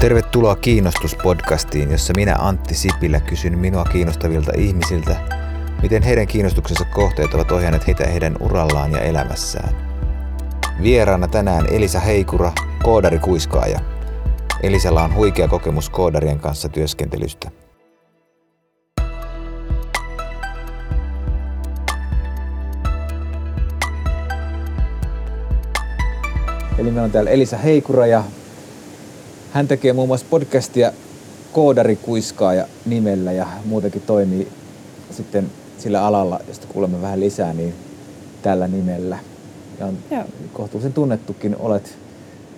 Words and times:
Tervetuloa 0.00 0.56
Kiinnostuspodcastiin, 0.56 1.90
jossa 1.90 2.12
minä 2.16 2.36
Antti 2.38 2.74
Sipilä 2.74 3.20
kysyn 3.20 3.58
minua 3.58 3.84
kiinnostavilta 3.84 4.52
ihmisiltä, 4.56 5.16
miten 5.82 6.02
heidän 6.02 6.26
kiinnostuksensa 6.26 6.84
kohteet 6.84 7.34
ovat 7.34 7.52
ohjanneet 7.52 7.86
heitä 7.86 8.06
heidän 8.06 8.36
urallaan 8.40 8.92
ja 8.92 9.00
elämässään. 9.00 9.76
Vieraana 10.82 11.28
tänään 11.28 11.66
Elisa 11.70 12.00
Heikura, 12.00 12.52
koodari-kuiskaaja. 12.82 13.80
Elisalla 14.62 15.02
on 15.02 15.14
huikea 15.14 15.48
kokemus 15.48 15.90
koodarien 15.90 16.40
kanssa 16.40 16.68
työskentelystä. 16.68 17.50
Eli 26.78 26.90
meillä 26.90 27.02
on 27.02 27.10
täällä 27.10 27.30
Elisa 27.30 27.56
Heikura 27.56 28.06
ja 28.06 28.24
hän 29.56 29.68
tekee 29.68 29.92
muun 29.92 30.08
muassa 30.08 30.26
podcastia 30.30 30.92
Koodari-kuiskaaja 31.52 32.66
nimellä 32.86 33.32
ja 33.32 33.46
muutenkin 33.64 34.02
toimii 34.02 34.48
sitten 35.10 35.50
sillä 35.78 36.06
alalla, 36.06 36.40
josta 36.48 36.66
kuulemme 36.66 37.02
vähän 37.02 37.20
lisää, 37.20 37.52
niin 37.52 37.74
tällä 38.42 38.68
nimellä. 38.68 39.18
Ja 39.78 39.86
on 39.86 39.98
Joo. 40.10 40.24
kohtuullisen 40.52 40.92
tunnettukin 40.92 41.56
olet 41.58 41.98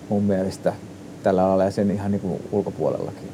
mun 0.09 0.23
mielestä 0.24 0.73
tällä 1.23 1.45
alalla 1.45 1.65
ja 1.65 1.71
sen 1.71 1.91
ihan 1.91 2.11
niin 2.11 2.21
kuin 2.21 2.43
ulkopuolellakin. 2.52 3.29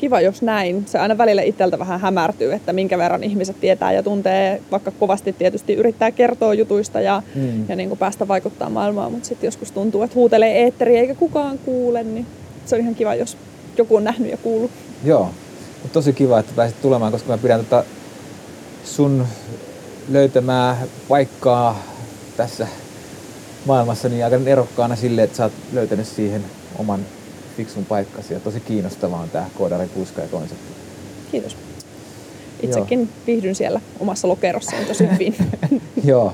Kiva, 0.00 0.20
jos 0.20 0.42
näin. 0.42 0.82
Se 0.86 0.98
aina 0.98 1.18
välillä 1.18 1.42
itseltä 1.42 1.78
vähän 1.78 2.00
hämärtyy, 2.00 2.52
että 2.52 2.72
minkä 2.72 2.98
verran 2.98 3.24
ihmiset 3.24 3.60
tietää 3.60 3.92
ja 3.92 4.02
tuntee, 4.02 4.62
vaikka 4.70 4.90
kovasti 4.90 5.32
tietysti 5.32 5.74
yrittää 5.74 6.10
kertoa 6.10 6.54
jutuista 6.54 7.00
ja, 7.00 7.22
Mm. 7.34 7.64
ja 7.68 7.76
niin 7.76 7.88
kuin 7.88 7.98
päästä 7.98 8.28
vaikuttaa 8.28 8.70
maailmaan, 8.70 9.12
mutta 9.12 9.28
sitten 9.28 9.48
joskus 9.48 9.72
tuntuu, 9.72 10.02
että 10.02 10.14
huutelee 10.14 10.62
eetteriä 10.62 11.00
eikä 11.00 11.14
kukaan 11.14 11.58
kuule, 11.58 12.02
niin 12.02 12.26
se 12.66 12.74
on 12.74 12.80
ihan 12.80 12.94
kiva, 12.94 13.14
jos 13.14 13.36
joku 13.78 13.96
on 13.96 14.04
nähnyt 14.04 14.30
ja 14.30 14.36
kuullut. 14.36 14.70
Joo, 15.04 15.30
mutta 15.82 15.92
tosi 15.92 16.12
kiva, 16.12 16.38
että 16.38 16.52
pääsit 16.56 16.82
tulemaan, 16.82 17.12
koska 17.12 17.28
mä 17.28 17.38
pidän 17.38 17.60
tota 17.60 17.84
sun 18.84 19.26
löytämää 20.08 20.76
paikkaa 21.08 21.82
tässä 22.36 22.66
maailmassa 23.66 24.08
niin 24.08 24.24
aika 24.24 24.38
erokkaana 24.46 24.96
sille, 24.96 25.22
että 25.22 25.36
sä 25.36 25.44
oot 25.44 25.52
löytänyt 25.72 26.06
siihen 26.06 26.44
oman 26.78 27.00
fiksun 27.56 27.84
paikkasi. 27.84 28.34
Ja 28.34 28.40
tosi 28.40 28.60
kiinnostavaa 28.60 29.20
on 29.20 29.30
tää 29.30 29.50
koodari 29.58 29.88
kuiska 29.88 30.20
ja 30.20 30.28
konsepti. 30.28 30.72
Kiitos. 31.30 31.56
Itsekin 32.62 33.08
viihdyn 33.26 33.54
siellä 33.54 33.80
omassa 34.00 34.28
lokerossani 34.28 34.84
tosi 34.84 35.08
hyvin. 35.12 35.34
Joo. 36.04 36.32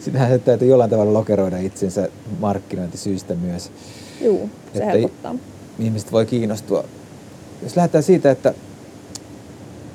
Sitähän 0.00 0.30
se 0.30 0.38
täytyy 0.38 0.68
jollain 0.68 0.90
tavalla 0.90 1.12
lokeroida 1.12 1.58
itsensä 1.58 2.08
markkinointisyistä 2.40 3.34
myös. 3.34 3.70
Juu, 4.20 4.50
se 4.72 4.78
Että 4.78 4.90
helpottaa. 4.90 5.34
ihmiset 5.78 6.12
voi 6.12 6.26
kiinnostua. 6.26 6.84
Jos 7.62 7.76
lähdetään 7.76 8.04
siitä, 8.04 8.30
että 8.30 8.54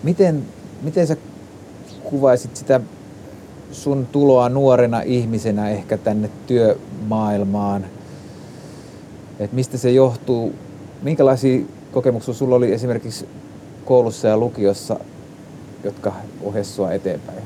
miten, 0.03 0.45
miten 0.81 1.08
sä 1.08 1.17
kuvaisit 2.03 2.55
sitä 2.55 2.81
sun 3.72 4.08
tuloa 4.11 4.50
nuorena 4.50 5.02
ihmisenä 5.02 5.70
ehkä 5.70 5.97
tänne 5.97 6.30
työmaailmaan, 6.47 7.86
että 9.40 9.56
mistä 9.56 9.78
se 9.78 9.92
johtuu, 9.92 10.54
minkälaisia 11.02 11.62
kokemuksia 11.92 12.34
sulla 12.34 12.56
oli 12.56 12.73
esimerkiksi 12.73 13.28
koulussa 13.86 14.28
ja 14.28 14.38
lukiossa, 14.38 15.00
jotka 15.84 16.14
ohjasivat 16.44 16.76
sua 16.76 16.92
eteenpäin? 16.92 17.44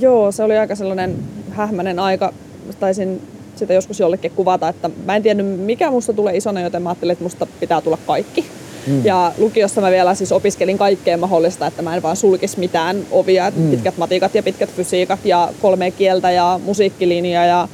Joo, 0.00 0.32
se 0.32 0.42
oli 0.42 0.58
aika 0.58 0.74
sellainen 0.74 1.16
hähmäinen 1.50 1.98
aika. 1.98 2.32
Taisin 2.80 3.22
sitä 3.56 3.74
joskus 3.74 4.00
jollekin 4.00 4.30
kuvata, 4.30 4.68
että 4.68 4.90
mä 5.06 5.16
en 5.16 5.22
tiennyt 5.22 5.60
mikä 5.60 5.90
musta 5.90 6.12
tulee 6.12 6.36
isona, 6.36 6.60
joten 6.60 6.82
mä 6.82 6.88
ajattelin, 6.88 7.12
että 7.12 7.24
musta 7.24 7.46
pitää 7.60 7.80
tulla 7.80 7.98
kaikki. 8.06 8.44
Mm. 8.86 9.04
Ja 9.04 9.32
lukiossa 9.38 9.80
mä 9.80 9.90
vielä 9.90 10.14
siis 10.14 10.32
opiskelin 10.32 10.78
kaikkea 10.78 11.16
mahdollista, 11.16 11.66
että 11.66 11.82
mä 11.82 11.96
en 11.96 12.02
vaan 12.02 12.16
sulkisi 12.16 12.58
mitään 12.58 12.96
ovia. 13.10 13.52
Mm. 13.56 13.70
Pitkät 13.70 13.98
matikat 13.98 14.34
ja 14.34 14.42
pitkät 14.42 14.70
fysiikat 14.70 15.24
ja 15.24 15.48
kolme 15.62 15.90
kieltä 15.90 16.30
ja 16.30 16.60
musiikkilinja 16.64 17.44
ja, 17.44 17.68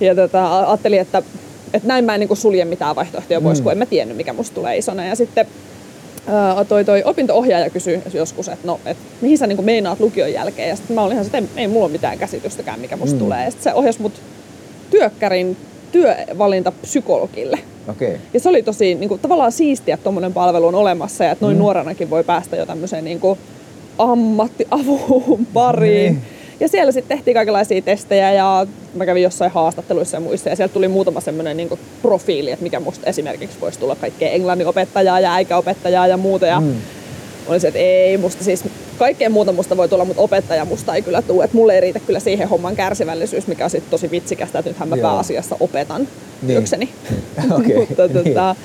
ja 0.00 0.14
tota, 0.14 0.58
ajattelin, 0.58 1.00
että, 1.00 1.22
että 1.74 1.88
näin 1.88 2.04
mä 2.04 2.14
en 2.14 2.20
niin 2.20 2.36
sulje 2.36 2.64
mitään 2.64 2.96
vaihtoehtoja 2.96 3.40
pois, 3.40 3.58
Mm. 3.58 3.60
mm. 3.60 3.64
kun 3.64 3.72
en 3.72 3.78
mä 3.78 3.86
tiennyt 3.86 4.16
mikä 4.16 4.32
musta 4.32 4.54
tulee 4.54 4.76
isona. 4.78 5.04
Ja 5.06 5.14
sitten 5.16 5.46
ää, 6.26 6.64
toi, 6.64 6.84
toi 6.84 7.02
opinto-ohjaaja 7.04 7.70
kysyi 7.70 8.02
joskus, 8.14 8.48
että 8.48 8.66
no, 8.66 8.80
et 8.86 8.96
mihin 9.20 9.38
sä 9.38 9.46
niin 9.46 9.64
meinaat 9.64 10.00
lukion 10.00 10.32
jälkeen. 10.32 10.68
Ja 10.68 10.76
sitten 10.76 10.94
mä 10.94 11.02
olin 11.02 11.12
ihan 11.12 11.26
että 11.26 11.38
ei, 11.38 11.44
ei 11.56 11.68
mulla 11.68 11.84
ole 11.84 11.92
mitään 11.92 12.18
käsitystäkään, 12.18 12.80
mikä 12.80 12.96
musta 12.96 13.14
Mm. 13.14 13.18
mm. 13.20 13.24
tulee. 13.24 13.44
Ja 13.44 13.50
sitten 13.50 13.64
se 13.72 13.74
ohjasi 13.74 14.02
mut 14.02 14.12
työkkärin 14.90 15.56
työvalinta 15.92 16.72
psykologille. 16.72 17.58
Okei. 17.88 18.08
Okay. 18.08 18.20
Ja 18.34 18.40
se 18.40 18.48
oli 18.48 18.62
tosi 18.62 18.94
niin 18.94 19.08
kuin, 19.08 19.20
tavallaan 19.20 19.52
siistiä, 19.52 19.94
että 19.94 20.04
tuommoinen 20.04 20.32
palvelu 20.32 20.66
on 20.66 20.74
olemassa 20.74 21.24
ja 21.24 21.30
että 21.32 21.44
noin 21.44 21.56
Mm. 21.56 21.58
mm. 21.58 21.62
nuorenakin 21.62 22.10
voi 22.10 22.24
päästä 22.24 22.56
jo 22.56 22.66
tämmöiseen 22.66 23.04
niin 23.04 23.20
kuin, 23.20 23.38
ammattiavuun 23.98 25.46
pariin. 25.52 26.12
Niin. 26.12 26.22
Ja 26.60 26.68
siellä 26.68 26.92
sitten 26.92 27.16
tehtiin 27.18 27.34
kaikenlaisia 27.34 27.82
testejä 27.82 28.32
ja 28.32 28.66
mä 28.94 29.06
kävin 29.06 29.22
jossain 29.22 29.50
haastatteluissa 29.50 30.16
ja 30.16 30.20
muissa 30.20 30.48
ja 30.48 30.56
sieltä 30.56 30.72
tuli 30.74 30.88
muutama 30.88 31.20
semmoinen 31.20 31.56
niin 31.56 31.78
profiili, 32.02 32.50
että 32.50 32.62
mikä 32.62 32.80
musta 32.80 33.06
esimerkiksi 33.06 33.60
voisi 33.60 33.78
tulla 33.78 33.96
kaikkea 33.96 34.30
englannin 34.30 34.66
opettajaa 34.66 35.20
ja 35.20 35.34
äikäopettajaa 35.34 36.06
ja 36.06 36.16
muuta. 36.16 36.46
Ja 36.46 36.60
Mm. 36.60 36.74
oli 37.46 37.60
se, 37.60 37.68
että 37.68 37.80
ei 37.80 38.16
musta 38.18 38.44
siis, 38.44 38.64
kaikkea 38.98 39.30
muuta 39.30 39.52
musta 39.52 39.76
voi 39.76 39.88
tulla, 39.88 40.04
mutta 40.04 40.22
opettaja 40.22 40.64
musta 40.64 40.94
ei 40.94 41.02
kyllä 41.02 41.22
tule. 41.22 41.44
Että 41.44 41.56
mulle 41.56 41.74
ei 41.74 41.80
riitä 41.80 42.00
kyllä 42.00 42.20
siihen 42.20 42.48
homman 42.48 42.76
kärsivällisyys, 42.76 43.46
mikä 43.46 43.64
on 43.64 43.70
sitten 43.70 43.90
tosi 43.90 44.10
vitsikästä, 44.10 44.58
että 44.58 44.70
nythän 44.70 44.88
mä 44.88 44.96
Joo. 44.96 45.10
pääasiassa 45.10 45.56
opetan 45.60 46.00
Niin. 46.42 46.52
työkseni. 46.54 46.88
Okei, 47.58 47.76
mutta, 47.88 48.06
niin. 48.06 48.24
tota, 48.24 48.56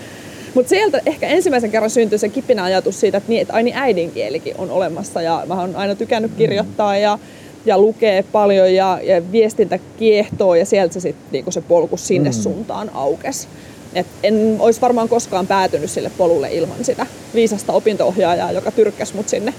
mutta 0.53 0.69
sieltä 0.69 1.01
ehkä 1.06 1.27
ensimmäisen 1.27 1.72
kerran 1.72 1.89
syntyi 1.89 2.19
se 2.19 2.29
kipinä 2.29 2.63
ajatus 2.63 3.00
siitä, 3.00 3.17
että, 3.17 3.29
niin, 3.29 3.41
että 3.41 3.53
aini 3.53 3.72
äidinkielikin 3.75 4.56
on 4.57 4.72
olemassa 4.72 5.22
ja 5.22 5.44
mä 5.47 5.59
oon 5.62 5.75
aina 5.75 5.95
tykännyt 5.95 6.31
kirjoittaa 6.38 6.97
ja, 6.97 7.19
ja 7.66 7.78
lukee 7.78 8.24
paljon 8.24 8.74
ja, 8.74 9.00
ja 9.03 9.31
viestintä 9.31 9.80
kiehtoo 9.98 10.56
ja 10.56 10.66
sieltä 10.66 10.94
se, 10.94 11.00
sit, 11.00 11.16
niinku 11.31 11.52
se 11.52 11.62
polku 11.62 11.98
sinne 11.98 12.30
Mm. 12.30 12.34
suuntaan 12.34 12.92
aukes. 12.94 13.48
Et 13.94 14.08
en 14.24 14.56
olisi 14.59 14.81
varmaan 14.81 15.09
koskaan 15.09 15.48
päätynyt 15.48 15.90
sille 15.90 16.12
polulle 16.18 16.54
ilman 16.54 16.78
sitä 16.86 17.06
viisasta 17.36 17.74
opinto-ohjaajaa, 17.74 18.52
joka 18.52 18.72
tyrkkäsi 18.72 19.16
mut 19.16 19.30
sinne 19.30 19.54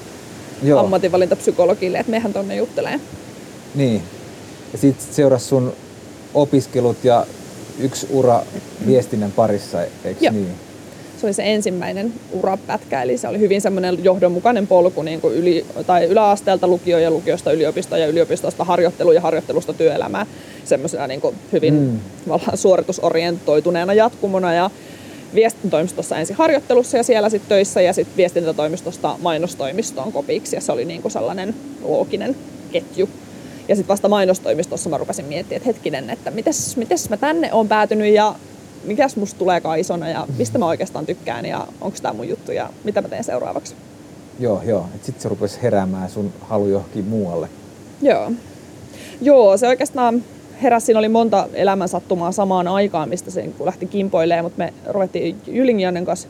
Joo. 0.62 0.80
ammatinvalintapsykologille, 0.80 1.98
että 1.98 2.10
mehän 2.10 2.32
tonne 2.32 2.56
juttelee. 2.56 3.00
Niin. 3.74 4.02
Ja 4.72 4.78
sit 4.78 4.96
seurasi 5.00 5.44
sun 5.46 5.72
opiskelut 6.34 7.04
ja 7.04 7.26
yksi 7.78 8.06
ura 8.10 8.42
viestinnän 8.86 9.32
parissa, 9.32 9.82
eikö 9.82 10.24
Joo. 10.24 10.32
niin? 10.32 10.54
Se 11.20 11.26
oli 11.26 11.32
se 11.34 11.54
ensimmäinen 11.54 12.12
urapätkä, 12.32 13.02
eli 13.02 13.18
se 13.18 13.28
oli 13.28 13.38
hyvin 13.38 13.60
semmoinen 13.60 14.04
johdonmukainen 14.04 14.66
polku 14.66 15.02
niin 15.02 15.20
kuin 15.20 15.34
yli, 15.34 15.66
tai 15.86 16.04
yläasteelta 16.04 16.68
lukio 16.68 16.98
ja 16.98 17.10
lukiosta 17.10 17.52
yliopistoon 17.52 18.00
ja 18.00 18.06
yliopistosta 18.06 18.64
harjoittelu 18.64 19.12
ja 19.12 19.20
harjoittelusta 19.20 19.72
työelämään 19.72 20.26
semmoisena 20.64 21.06
niin 21.06 21.20
kuin 21.20 21.36
hyvin 21.52 21.74
Mm. 21.74 22.00
mm. 22.26 22.40
suoritusorientoituneena 22.54 23.94
jatkumona 23.94 24.54
ja 24.54 24.70
viestintätoimistossa 25.34 26.16
ensin 26.16 26.36
harjoittelussa 26.36 26.96
ja 26.96 27.02
siellä 27.02 27.30
sitten 27.30 27.48
töissä 27.48 27.80
ja 27.80 27.92
sitten 27.92 28.16
viestintätoimistosta 28.16 29.16
mainostoimistoon 29.22 30.12
kopiksi 30.12 30.56
ja 30.56 30.60
se 30.60 30.72
oli 30.72 30.84
niin 30.84 31.02
kuin 31.02 31.12
sellainen 31.12 31.54
looginen 31.82 32.36
ketju. 32.72 33.08
Ja 33.68 33.76
sitten 33.76 33.88
vasta 33.88 34.08
mainostoimistossa 34.08 34.90
mä 34.90 34.98
rupesin 34.98 35.24
miettimään, 35.24 35.56
että 35.56 35.66
hetkinen, 35.66 36.10
että 36.10 36.30
mites, 36.30 36.76
mites 36.76 37.10
mä 37.10 37.16
tänne 37.16 37.52
on 37.52 37.68
päätynyt 37.68 38.14
ja 38.14 38.34
mikäs 38.86 39.16
musta 39.16 39.38
tuleekaan 39.38 39.78
isona 39.78 40.08
ja 40.08 40.26
mistä 40.38 40.58
mä 40.58 40.66
oikeastaan 40.66 41.06
tykkään 41.06 41.46
ja 41.46 41.66
onko 41.80 41.98
tämä 42.02 42.14
mun 42.14 42.28
juttu 42.28 42.52
ja 42.52 42.70
mitä 42.84 43.02
mä 43.02 43.08
teen 43.08 43.24
seuraavaksi. 43.24 43.74
Joo, 44.40 44.62
joo. 44.64 44.86
Et 44.94 45.04
sit 45.04 45.20
se 45.20 45.28
rupesi 45.28 45.62
heräämään 45.62 46.10
sun 46.10 46.32
halu 46.40 46.66
johonkin 46.68 47.04
muualle. 47.04 47.48
Joo. 48.02 48.32
Joo, 49.20 49.56
se 49.56 49.68
oikeastaan 49.68 50.22
heräsi, 50.62 50.86
siinä 50.86 50.98
oli 50.98 51.08
monta 51.08 51.48
elämänsattumaa 51.54 52.32
samaan 52.32 52.68
aikaan, 52.68 53.08
mistä 53.08 53.30
se 53.30 53.40
niin 53.40 53.54
lähti 53.64 53.86
kimpoilemaan, 53.86 54.44
mutta 54.44 54.58
me 54.58 54.72
ruvettiin 54.88 55.36
Jylingionnen 55.46 56.04
kanssa 56.04 56.28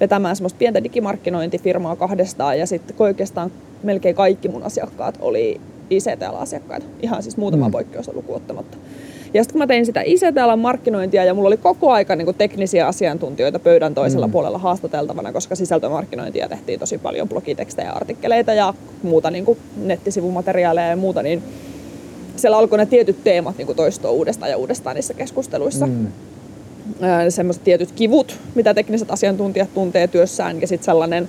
vetämään 0.00 0.36
semmoista 0.36 0.58
pientä 0.58 0.84
digimarkkinointifirmaa 0.84 1.96
kahdestaan 1.96 2.58
ja 2.58 2.66
sitten 2.66 2.96
oikeastaan 2.98 3.50
melkein 3.82 4.14
kaikki 4.14 4.48
mun 4.48 4.62
asiakkaat 4.62 5.18
oli 5.20 5.60
ICT-asiakkaita, 5.90 6.86
ihan 7.02 7.22
siis 7.22 7.36
muutamaa 7.36 7.68
Mm. 7.68 7.72
poikkeusta 7.72 8.12
lukuun 8.14 8.36
ottamatta. 8.36 8.76
Ja 9.34 9.42
sitten 9.42 9.52
kun 9.52 9.58
mä 9.58 9.66
tein 9.66 9.86
sitä 9.86 10.02
ICT-alan 10.02 10.58
markkinointia 10.58 11.24
ja 11.24 11.34
mulla 11.34 11.46
oli 11.46 11.56
koko 11.56 11.90
aika 11.90 12.16
niin 12.16 12.34
teknisiä 12.38 12.86
asiantuntijoita 12.86 13.58
pöydän 13.58 13.94
toisella 13.94 14.26
Mm. 14.26 14.32
puolella 14.32 14.58
haastateltavana, 14.58 15.32
koska 15.32 15.54
sisältömarkkinointia 15.54 16.48
tehtiin 16.48 16.80
tosi 16.80 16.98
paljon 16.98 17.28
blogitekstejä, 17.28 17.90
artikkeleita 17.90 18.54
ja 18.54 18.74
muuta 19.02 19.30
niin 19.30 19.44
kuin 19.44 19.58
nettisivumateriaaleja 19.76 20.88
ja 20.88 20.96
muuta, 20.96 21.22
niin 21.22 21.42
siellä 22.36 22.58
alkoi 22.58 22.78
ne 22.78 22.86
tietyt 22.86 23.24
teemat 23.24 23.58
niin 23.58 23.76
toistua 23.76 24.10
uudestaan 24.10 24.50
ja 24.50 24.56
uudestaan 24.56 24.96
niissä 24.96 25.14
keskusteluissa. 25.14 25.86
Mm. 25.86 25.92
Mm. 25.92 26.08
Semmoiset 27.28 27.64
tietyt 27.64 27.92
kivut, 27.92 28.38
mitä 28.54 28.74
tekniset 28.74 29.10
asiantuntijat 29.10 29.74
tuntee 29.74 30.08
työssään 30.08 30.60
ja 30.60 30.66
sitten 30.66 30.84
sellainen, 30.84 31.28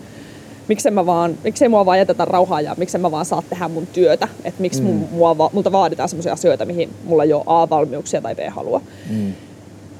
miksei, 0.67 0.91
mä 0.91 1.05
vaan, 1.05 1.37
miksei 1.43 1.69
mua 1.69 1.85
vaan 1.85 1.97
jätetä 1.97 2.25
rauhaa 2.25 2.61
ja 2.61 2.75
miksei 2.77 3.01
mä 3.01 3.11
vaan 3.11 3.25
saa 3.25 3.43
tehdä 3.49 3.67
mun 3.67 3.87
työtä. 3.87 4.27
Että 4.43 4.61
miksi 4.61 4.81
Mm. 4.81 4.87
mua, 5.11 5.37
va- 5.37 5.49
multa 5.53 5.71
vaaditaan 5.71 6.09
semmoisia 6.09 6.33
asioita, 6.33 6.65
mihin 6.65 6.89
mulla 7.05 7.23
ei 7.23 7.33
ole 7.33 7.43
A-valmiuksia 7.45 8.21
tai 8.21 8.35
B-halua. 8.35 8.81
Mm. 9.09 9.33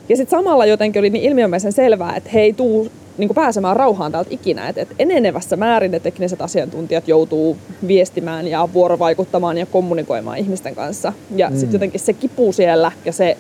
Ja 0.10 0.18
sitten 0.18 0.40
samalla 0.40 0.66
jotenkin 0.66 1.00
oli 1.00 1.10
niin 1.10 1.24
ilmiömäisen 1.24 1.72
selvää, 1.72 2.16
että 2.16 2.30
he 2.34 2.40
ei 2.42 2.54
tuu 2.54 2.88
niin 3.18 3.28
kuin 3.28 3.36
pääsemään 3.36 3.76
rauhaan 3.76 4.12
täältä 4.12 4.30
ikinä. 4.34 4.70
Et, 4.70 4.78
et 4.78 4.88
enenevässä 5.00 5.56
määrin 5.56 5.92
ne 5.92 6.00
tekniset 6.00 6.42
asiantuntijat 6.42 7.08
joutuu 7.08 7.58
viestimään 7.88 8.48
ja 8.48 8.70
vuorovaikuttamaan 8.74 9.58
ja 9.58 9.66
kommunikoimaan 9.66 10.38
ihmisten 10.38 10.76
kanssa. 10.76 11.14
Ja 11.36 11.50
mm. 11.50 11.56
sitten 11.58 11.74
jotenkin 11.74 12.00
se 12.00 12.14
kipu 12.14 12.52
siellä 12.54 12.92
ja 13.06 13.12
se 13.12 13.38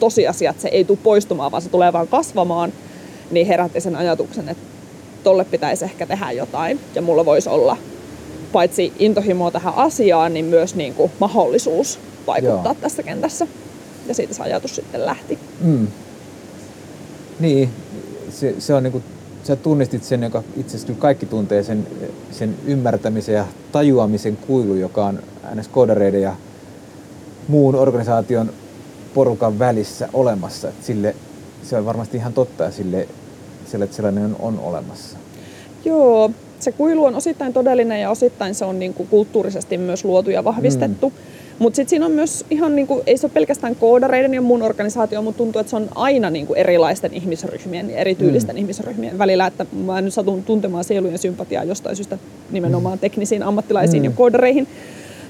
tosiasia, 0.00 0.50
että 0.50 0.62
se 0.62 0.68
ei 0.68 0.84
tule 0.84 0.98
poistumaan, 1.02 1.50
vaan 1.50 1.62
se 1.62 1.68
tulee 1.68 1.92
vaan 1.92 2.08
kasvamaan, 2.08 2.72
niin 3.30 3.46
herätti 3.46 3.80
sen 3.80 3.96
ajatuksen, 3.96 4.48
että 4.48 4.62
tolle 5.24 5.44
pitäisi 5.44 5.84
ehkä 5.84 6.06
tehdä 6.06 6.30
jotain. 6.30 6.80
Ja 6.94 7.02
mulla 7.02 7.24
voisi 7.24 7.48
olla 7.48 7.76
paitsi 8.52 8.92
intohimoa 8.98 9.50
tähän 9.50 9.74
asiaan, 9.74 10.34
niin 10.34 10.44
myös 10.44 10.74
niin 10.74 10.94
kuin 10.94 11.12
mahdollisuus 11.18 11.98
vaikuttaa 12.26 12.72
Joo. 12.72 12.80
tässä 12.80 13.02
kentässä. 13.02 13.46
Ja 14.06 14.14
siitä 14.14 14.34
se 14.34 14.42
ajatus 14.42 14.74
sitten 14.76 15.06
lähti. 15.06 15.38
Mm. 15.60 15.86
Niin, 17.40 17.70
se, 18.30 18.54
se 18.58 18.74
on 18.74 18.82
niin 18.82 18.92
kuin, 18.92 19.04
sä 19.44 19.56
tunnistit 19.56 20.04
sen, 20.04 20.22
joka 20.22 20.42
itse 20.56 20.76
asiassa 20.76 20.94
kaikki 20.98 21.26
tuntee 21.26 21.62
sen, 21.62 21.86
sen 22.30 22.56
ymmärtämisen 22.64 23.34
ja 23.34 23.44
tajuamisen 23.72 24.36
kuilu, 24.36 24.74
joka 24.74 25.06
on 25.06 25.22
ns. 25.54 25.68
koodareiden 25.68 26.22
ja 26.22 26.36
muun 27.48 27.74
organisaation 27.74 28.52
porukan 29.14 29.58
välissä 29.58 30.08
olemassa. 30.12 30.68
Et 30.68 30.84
sille, 30.84 31.16
se 31.62 31.76
on 31.76 31.84
varmasti 31.84 32.16
ihan 32.16 32.32
totta 32.32 32.64
ja 32.64 32.70
sille, 32.70 33.08
sille 33.70 33.84
että 33.84 33.96
sellainen 33.96 34.24
on, 34.24 34.36
on 34.38 34.58
olemassa. 34.58 35.18
Joo, 35.84 36.30
se 36.60 36.72
kuilu 36.72 37.04
on 37.04 37.14
osittain 37.14 37.52
todellinen 37.52 38.00
ja 38.00 38.10
osittain 38.10 38.54
se 38.54 38.64
on 38.64 38.78
niin 38.78 38.94
kuin 38.94 39.08
kulttuurisesti 39.08 39.78
myös 39.78 40.04
luotu 40.04 40.30
ja 40.30 40.44
vahvistettu. 40.44 41.10
Mm. 41.10 41.16
Mutta 41.58 41.76
sitten 41.76 41.90
siinä 41.90 42.06
on 42.06 42.12
myös 42.12 42.44
ihan, 42.50 42.76
niin 42.76 42.86
kuin, 42.86 43.02
ei 43.06 43.16
se 43.16 43.26
ole 43.26 43.32
pelkästään 43.34 43.76
koodareiden 43.76 44.34
ja 44.34 44.42
muun 44.42 44.62
organisaatio, 44.62 45.22
mutta 45.22 45.38
tuntuu, 45.38 45.60
että 45.60 45.70
se 45.70 45.76
on 45.76 45.88
aina 45.94 46.30
niin 46.30 46.46
kuin 46.46 46.58
erilaisten 46.58 47.14
ihmisryhmien 47.14 47.90
ja 47.90 47.96
erityylisten 47.96 48.56
mm. 48.56 48.60
ihmisryhmien 48.60 49.18
välillä. 49.18 49.46
Että 49.46 49.66
mä 49.86 50.00
nyt 50.00 50.14
satun 50.14 50.42
tuntemaan 50.42 50.84
sielujen 50.84 51.18
sympatiaa 51.18 51.64
jostain 51.64 51.96
syystä 51.96 52.18
nimenomaan 52.50 52.98
mm. 52.98 53.00
teknisiin 53.00 53.42
ammattilaisiin 53.42 54.02
mm. 54.02 54.04
ja 54.04 54.10
koodareihin. 54.10 54.68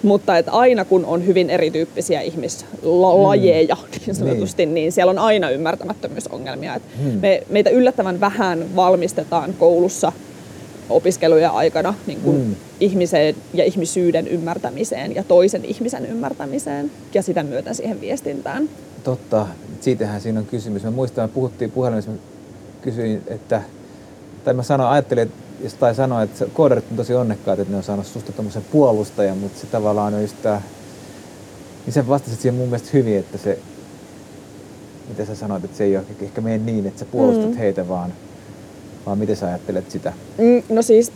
Mutta 0.02 0.38
että 0.38 0.52
aina 0.52 0.84
kun 0.84 1.04
on 1.04 1.26
hyvin 1.26 1.50
erityyppisiä 1.50 2.20
ihmislajeja 2.20 3.74
mm. 3.74 4.00
niin 4.06 4.14
sanotusti, 4.14 4.66
niin. 4.66 4.74
niin 4.74 4.92
siellä 4.92 5.10
on 5.10 5.18
aina 5.18 5.50
ymmärtämättömyysongelmia. 5.50 6.74
Et 6.74 6.82
mm. 6.98 7.18
me, 7.22 7.42
meitä 7.48 7.70
yllättävän 7.70 8.20
vähän 8.20 8.76
valmistetaan 8.76 9.54
koulussa 9.58 10.12
opiskelujen 10.90 11.50
aikana 11.50 11.94
niin 12.06 12.20
kuin 12.20 12.36
mm. 12.36 12.56
ihmisen 12.80 13.34
ja 13.54 13.64
ihmisyyden 13.64 14.28
ymmärtämiseen 14.28 15.14
ja 15.14 15.24
toisen 15.24 15.64
ihmisen 15.64 16.06
ymmärtämiseen 16.06 16.90
ja 17.14 17.22
sitä 17.22 17.42
myöten 17.42 17.74
siihen 17.74 18.00
viestintään. 18.00 18.68
Totta, 19.04 19.46
siitähän 19.80 20.20
siinä 20.20 20.40
on 20.40 20.46
kysymys. 20.46 20.82
Mä 20.82 20.90
muistan, 20.90 21.24
että 21.24 21.34
puhuttiin 21.34 21.70
puhelimessa, 21.70 22.10
kysyin, 22.82 23.22
että, 23.26 23.62
tai 24.44 24.54
mä 24.54 24.62
sanoin, 24.62 24.90
ajattelin, 24.90 25.22
että 25.22 25.49
tai 25.80 25.94
sanoin, 25.94 26.24
että 26.24 26.44
koodarit 26.54 26.84
on 26.90 26.96
tosi 26.96 27.14
onnekkaat, 27.14 27.58
että 27.58 27.72
ne 27.72 27.76
on 27.76 27.82
saanut 27.82 28.06
susta 28.06 28.32
tämmöisen 28.32 28.64
puolustajan, 28.72 29.38
mutta 29.38 29.60
se 29.60 29.66
tavallaan 29.66 30.14
on 30.14 30.22
just 30.22 30.36
tää, 30.42 30.62
niin 31.86 31.94
sä 31.94 32.08
vastasit 32.08 32.40
siihen 32.40 32.54
mun 32.54 32.68
mielestä 32.68 32.88
hyvin, 32.92 33.18
että 33.18 33.38
se, 33.38 33.58
mitä 35.08 35.24
sä 35.24 35.34
sanoit, 35.34 35.64
että 35.64 35.76
se 35.76 35.84
ei 35.84 35.96
ole 35.96 36.04
ehkä 36.22 36.40
mene 36.40 36.58
niin, 36.58 36.86
että 36.86 36.98
sä 36.98 37.04
puolustat 37.04 37.50
mm. 37.50 37.56
heitä, 37.56 37.88
vaan 37.88 38.12
vaan 39.06 39.18
miten 39.18 39.36
sä 39.36 39.46
ajattelet 39.46 39.90
sitä? 39.90 40.12
Mm, 40.38 40.62
no 40.68 40.82
siis, 40.82 41.12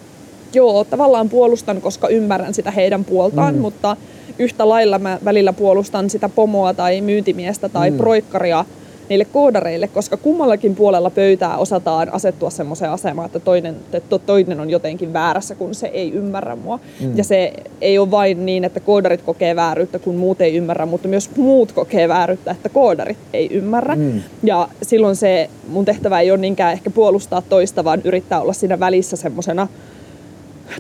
joo, 0.53 0.85
tavallaan 0.85 1.29
puolustan, 1.29 1.81
koska 1.81 2.09
ymmärrän 2.09 2.55
sitä 2.55 2.71
heidän 2.71 3.05
puoltaan, 3.05 3.55
mm. 3.55 3.61
mutta 3.61 3.97
yhtä 4.39 4.69
lailla 4.69 4.99
mä 4.99 5.19
välillä 5.25 5.53
puolustan 5.53 6.11
sitä 6.11 6.29
pomoa 6.29 6.75
tai 6.75 7.01
myyntimiestä 7.01 7.69
tai 7.69 7.91
mm. 7.91 7.97
proikkaria 7.97 8.65
niille 9.09 9.25
koodareille, 9.25 9.89
koska 9.89 10.17
kummallakin 10.17 10.75
puolella 10.75 11.11
pöytää 11.11 11.59
osataan 11.59 12.15
asettua 12.15 12.51
semmoiseen 12.51 12.91
asemaan, 12.91 13.27
että 13.27 13.41
toinen, 13.41 13.77
että 13.93 14.19
toinen 14.19 14.61
on 14.61 14.71
jotenkin 14.71 15.13
väärässä, 15.13 15.55
kun 15.55 15.75
se 15.75 15.87
ei 15.87 16.13
ymmärrä 16.13 16.57
mua. 16.57 16.81
Mm. 17.01 17.17
Ja 17.17 17.25
se 17.25 17.53
ei 17.81 17.99
ole 17.99 18.11
vain 18.11 18.47
niin, 18.47 18.65
että 18.65 18.81
koodarit 18.81 19.23
kokee 19.23 19.57
vääryyttä, 19.57 19.99
kun 19.99 20.15
muut 20.15 20.41
ei 20.41 20.57
ymmärrä, 20.57 20.87
mutta 20.87 21.09
myös 21.09 21.31
muut 21.37 21.73
kokee 21.73 22.09
vääryyttä, 22.09 22.51
että 22.51 22.69
koodarit 22.69 23.19
ei 23.33 23.49
ymmärrä. 23.51 23.95
Mm. 23.95 24.21
Ja 24.43 24.69
silloin 24.83 25.17
se 25.17 25.51
mun 25.69 25.85
tehtävä 25.85 26.21
ei 26.21 26.31
ole 26.31 26.39
niinkään 26.39 26.73
ehkä 26.73 26.91
puolustaa 26.91 27.43
toista, 27.43 27.85
vaan 27.85 28.01
yrittää 28.05 28.41
olla 28.41 28.53
siinä 28.53 28.81
välissä 28.81 29.17
semmoisena 29.17 29.69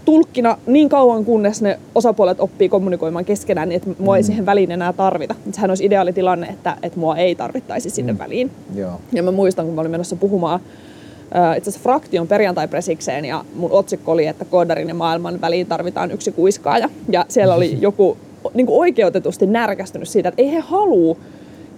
tulkkina 0.05 0.59
niin 0.67 0.89
kauan, 0.89 1.25
kunnes 1.25 1.63
ne 1.63 1.79
osapuolet 1.95 2.41
oppii 2.41 2.69
kommunikoimaan 2.69 3.25
keskenään, 3.25 3.69
niin 3.69 3.77
että 3.77 4.03
mua 4.03 4.17
ei 4.17 4.23
mm. 4.23 4.27
siihen 4.27 4.47
väliin 4.47 4.71
enää 4.71 4.93
tarvita. 4.93 5.35
Sehän 5.53 5.71
olisi 5.71 5.85
ideaali 5.85 6.13
tilanne, 6.13 6.47
että, 6.47 6.77
että 6.83 7.01
mua 7.01 7.17
ei 7.17 7.35
tarvittaisi 7.35 7.91
sinne 7.91 8.13
mm. 8.13 8.19
väliin. 8.19 8.51
Joo. 8.75 9.01
Ja 9.13 9.23
mä 9.23 9.31
muistan, 9.31 9.67
kun 9.67 9.75
mä 9.75 9.81
olin 9.81 9.91
menossa 9.91 10.17
puhumaan 10.17 10.61
itse 11.57 11.71
asiassa 11.71 11.83
Fraktion 11.83 12.29
perjantai-presikseen 12.29 13.25
ja 13.25 13.45
mun 13.55 13.73
otsikko 13.73 14.13
oli, 14.13 14.27
että 14.27 14.45
koodarin 14.45 14.89
ja 14.89 14.95
maailman 14.95 15.41
väliin 15.41 15.67
tarvitaan 15.67 16.11
yksi 16.11 16.33
kuiskaaja. 16.33 16.91
Ja 17.09 17.25
siellä 17.29 17.55
oli 17.55 17.79
joku 17.81 18.17
niin 18.55 18.67
kuin 18.67 18.81
oikeutetusti 18.81 19.47
närkästynyt 19.47 20.09
siitä, 20.09 20.29
että 20.29 20.43
ei 20.43 20.53
he 20.53 20.59
halua 20.59 21.17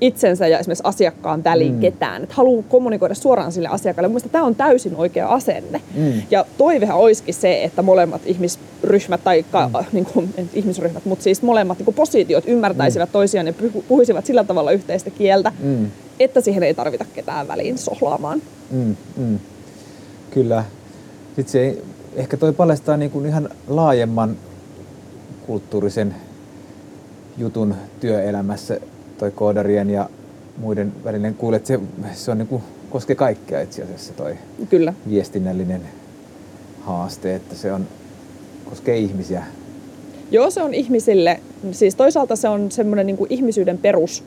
itsensä 0.00 0.46
ja 0.46 0.58
esimerkiksi 0.58 0.84
asiakkaan 0.87 1.44
väliin 1.44 1.75
mm. 1.75 1.81
ketään. 1.81 2.22
Että 2.22 2.34
haluaa 2.34 2.62
kommunikoida 2.69 3.14
suoraan 3.14 3.52
sille 3.52 3.69
asiakkaalle. 3.69 4.08
Mielestäni 4.08 4.32
tämä 4.32 4.44
on 4.44 4.54
täysin 4.54 4.96
oikea 4.96 5.28
asenne. 5.28 5.81
Mm. 5.94 6.22
Ja 6.31 6.44
toivehan 6.58 6.96
olisikin 6.96 7.34
se, 7.34 7.64
että 7.64 7.82
molemmat 7.82 8.22
ihmisryhmät, 8.25 9.25
tai 9.25 9.44
mm. 9.52 9.84
niin 9.93 10.04
kuin, 10.04 10.34
ihmisryhmät, 10.54 11.04
mutta 11.04 11.22
siis 11.22 11.43
molemmat 11.43 11.78
niin 11.78 11.84
kuin 11.84 11.94
positiot 11.94 12.44
ymmärtäisivät 12.46 13.08
mm. 13.08 13.12
toisiaan 13.12 13.46
ja 13.46 13.52
puhuisivat 13.88 14.26
sillä 14.26 14.44
tavalla 14.44 14.72
yhteistä 14.72 15.10
kieltä, 15.10 15.52
mm. 15.62 15.90
että 16.20 16.40
siihen 16.40 16.62
ei 16.62 16.75
tarvita 16.75 17.04
ketään 17.14 17.48
väliin 17.48 17.78
sohlaamaan. 17.78 18.43
Mm. 18.70 18.96
Mm. 19.16 19.38
Kyllä. 20.31 20.64
Sitten 21.37 21.52
se 21.52 21.78
ehkä 22.14 22.37
toi 22.37 22.52
paljastaa 22.52 22.96
niin 22.96 23.10
kuin 23.10 23.26
ihan 23.26 23.48
laajemman 23.69 24.37
kulttuurisen 25.46 26.14
jutun 27.38 27.75
työelämässä 28.00 28.81
toi 29.18 29.30
koodarien 29.30 29.90
ja 29.90 30.08
muiden 30.56 30.92
välinen 31.04 31.34
kuulee, 31.34 31.56
että 31.56 31.68
se, 31.68 31.80
se 32.14 32.30
on 32.30 32.38
niin 32.38 32.48
kuin, 32.48 32.62
koskee 32.90 33.16
kaikkea 33.16 33.60
itse 33.60 33.82
asiassa 33.82 34.12
toi 34.12 34.34
Kyllä. 34.70 34.94
viestinnällinen 35.08 35.80
haaste, 36.80 37.34
että 37.34 37.54
se 37.54 37.72
on, 37.72 37.86
koskee 38.70 38.98
ihmisiä. 38.98 39.44
Joo, 40.30 40.50
se 40.50 40.62
on 40.62 40.74
ihmisille, 40.74 41.40
siis 41.72 41.94
toisaalta 41.94 42.36
se 42.36 42.48
on 42.48 42.70
semmoinen 42.70 43.06
niin 43.06 43.26
ihmisyyden 43.30 43.78
perus 43.78 44.24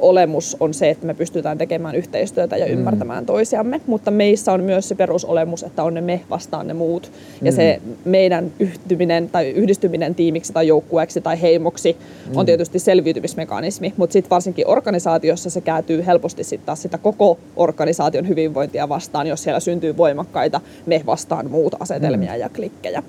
olemus 0.00 0.56
on 0.60 0.74
se, 0.74 0.90
että 0.90 1.06
me 1.06 1.14
pystytään 1.14 1.58
tekemään 1.58 1.94
yhteistyötä 1.94 2.56
ja 2.56 2.66
mm. 2.66 2.72
ymmärtämään 2.72 3.26
toisiamme, 3.26 3.80
mutta 3.86 4.10
meissä 4.10 4.52
on 4.52 4.64
myös 4.64 4.88
se 4.88 4.94
perusolemus, 4.94 5.62
että 5.62 5.82
on 5.82 5.94
ne 5.94 6.00
me 6.00 6.20
vastaan 6.30 6.66
ne 6.66 6.74
muut. 6.74 7.12
Mm. 7.40 7.46
Ja 7.46 7.52
se 7.52 7.80
meidän 8.04 8.52
yhtyminen 8.58 9.30
tai 9.30 9.50
yhdistyminen 9.50 10.14
tiimiksi 10.14 10.52
tai 10.52 10.66
joukkueeksi 10.66 11.20
tai 11.20 11.42
heimoksi 11.42 11.96
mm. 12.26 12.36
on 12.36 12.46
tietysti 12.46 12.78
selviytymismekanismi, 12.78 13.94
mutta 13.96 14.12
sitten 14.12 14.30
varsinkin 14.30 14.68
organisaatiossa 14.68 15.50
se 15.50 15.60
kääntyy 15.60 16.06
helposti 16.06 16.44
sitten 16.44 16.66
taas 16.66 16.82
sitä 16.82 16.98
koko 16.98 17.38
organisaation 17.56 18.28
hyvinvointia 18.28 18.88
vastaan, 18.88 19.26
jos 19.26 19.42
siellä 19.42 19.60
syntyy 19.60 19.96
voimakkaita 19.96 20.60
me 20.86 21.02
vastaan 21.06 21.50
muut 21.50 21.74
asetelmia 21.80 22.32
mm. 22.32 22.40
ja 22.40 22.48
klikkejä. 22.48 23.02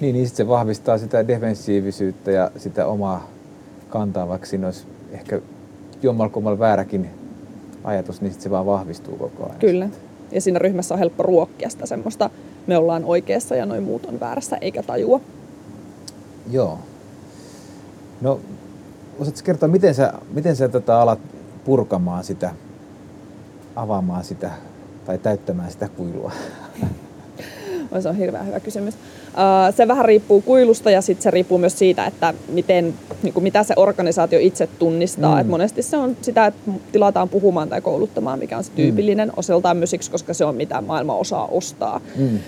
Niin, 0.00 0.14
niin 0.14 0.26
sitten 0.26 0.46
se 0.46 0.48
vahvistaa 0.48 0.98
sitä 0.98 1.28
defensiivisyyttä 1.28 2.30
ja 2.30 2.50
sitä 2.56 2.86
omaa 2.86 3.30
kantaa, 3.88 4.28
vaikka 4.28 4.46
siinä 4.46 4.66
olisi 4.66 4.86
ehkä 5.12 5.40
jommalkummalla 6.02 6.58
vääräkin 6.58 7.10
ajatus, 7.84 8.20
niin 8.20 8.32
sit 8.32 8.42
se 8.42 8.50
vaan 8.50 8.66
vahvistuu 8.66 9.16
koko 9.16 9.44
ajan. 9.44 9.58
Kyllä. 9.58 9.88
Ja 10.32 10.40
siinä 10.40 10.58
ryhmässä 10.58 10.94
on 10.94 10.98
helppo 10.98 11.22
ruokkia 11.22 11.70
sitä 11.70 11.86
semmoista, 11.86 12.30
me 12.66 12.76
ollaan 12.76 13.04
oikeassa 13.04 13.56
ja 13.56 13.66
noin 13.66 13.82
muut 13.82 14.06
on 14.06 14.20
väärässä, 14.20 14.56
eikä 14.56 14.82
tajua. 14.82 15.20
Joo. 16.50 16.78
No, 18.20 18.40
osaatko 19.18 19.40
kertoa, 19.44 19.68
miten 19.68 19.94
sä, 19.94 20.12
miten 20.32 20.56
sä 20.56 20.68
tota 20.68 21.02
alat 21.02 21.18
purkamaan 21.64 22.24
sitä, 22.24 22.50
avaamaan 23.76 24.24
sitä 24.24 24.50
tai 25.04 25.18
täyttämään 25.18 25.70
sitä 25.70 25.88
kuilua? 25.88 26.32
se 28.00 28.08
on 28.08 28.16
hirveän 28.16 28.46
hyvä 28.46 28.60
kysymys. 28.60 28.94
Se 29.76 29.88
vähän 29.88 30.04
riippuu 30.04 30.40
kuilusta 30.40 30.90
ja 30.90 31.02
sitten 31.02 31.22
se 31.22 31.30
riippuu 31.30 31.58
myös 31.58 31.78
siitä, 31.78 32.06
että 32.06 32.34
miten, 32.48 32.94
niin 33.22 33.34
kuin 33.34 33.44
mitä 33.44 33.62
se 33.62 33.74
organisaatio 33.76 34.38
itse 34.38 34.68
tunnistaa. 34.78 35.34
Mm. 35.34 35.40
Et 35.40 35.46
monesti 35.46 35.82
se 35.82 35.96
on 35.96 36.16
sitä, 36.22 36.46
että 36.46 36.70
tilataan 36.92 37.28
puhumaan 37.28 37.68
tai 37.68 37.80
kouluttamaan, 37.80 38.38
mikä 38.38 38.58
on 38.58 38.64
se 38.64 38.70
tyypillinen 38.76 39.28
mm. 39.28 39.34
osaltaan 39.36 39.76
myös 39.76 39.90
siksi, 39.90 40.10
koska 40.10 40.34
se 40.34 40.44
on 40.44 40.54
mitä 40.54 40.80
maailma 40.80 41.14
osaa 41.14 41.46
ostaa. 41.46 42.00
Mm. 42.16 42.38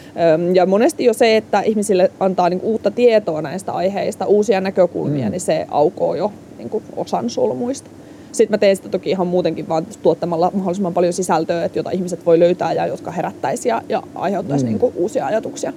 Ja 0.55 0.67
monesti 0.67 1.05
jo 1.05 1.13
se, 1.13 1.37
että 1.37 1.61
ihmisille 1.61 2.11
antaa 2.21 2.49
niin 2.49 2.61
uutta 2.63 2.91
tietoa 2.91 3.43
näistä 3.43 3.73
aiheista, 3.73 4.27
uusia 4.27 4.61
näkökulmia, 4.61 5.25
mm. 5.25 5.31
niin 5.31 5.41
se 5.41 5.67
aukoo 5.71 6.15
jo 6.15 6.33
niin 6.59 6.71
kuin 6.71 6.85
osan 6.97 7.31
solmuista. 7.31 7.91
Sitten 8.33 8.55
mä 8.55 8.59
teen 8.59 8.77
sitä 8.77 8.89
toki 8.89 9.11
ihan 9.11 9.27
muutenkin 9.27 9.69
vaan 9.69 9.87
tuottamalla 10.03 10.51
mahdollisimman 10.55 10.95
paljon 10.95 11.13
sisältöä, 11.13 11.65
että 11.65 11.79
jota 11.79 11.91
ihmiset 11.91 12.27
voi 12.27 12.39
löytää 12.39 12.73
ja 12.73 12.87
jotka 12.87 13.11
herättäisi 13.11 13.69
ja, 13.69 13.83
ja 13.89 14.03
aiheuttaisi 14.15 14.65
mm. 14.65 14.69
niin 14.69 14.79
kuin 14.79 14.93
uusia 14.97 15.27
ajatuksia. 15.27 15.73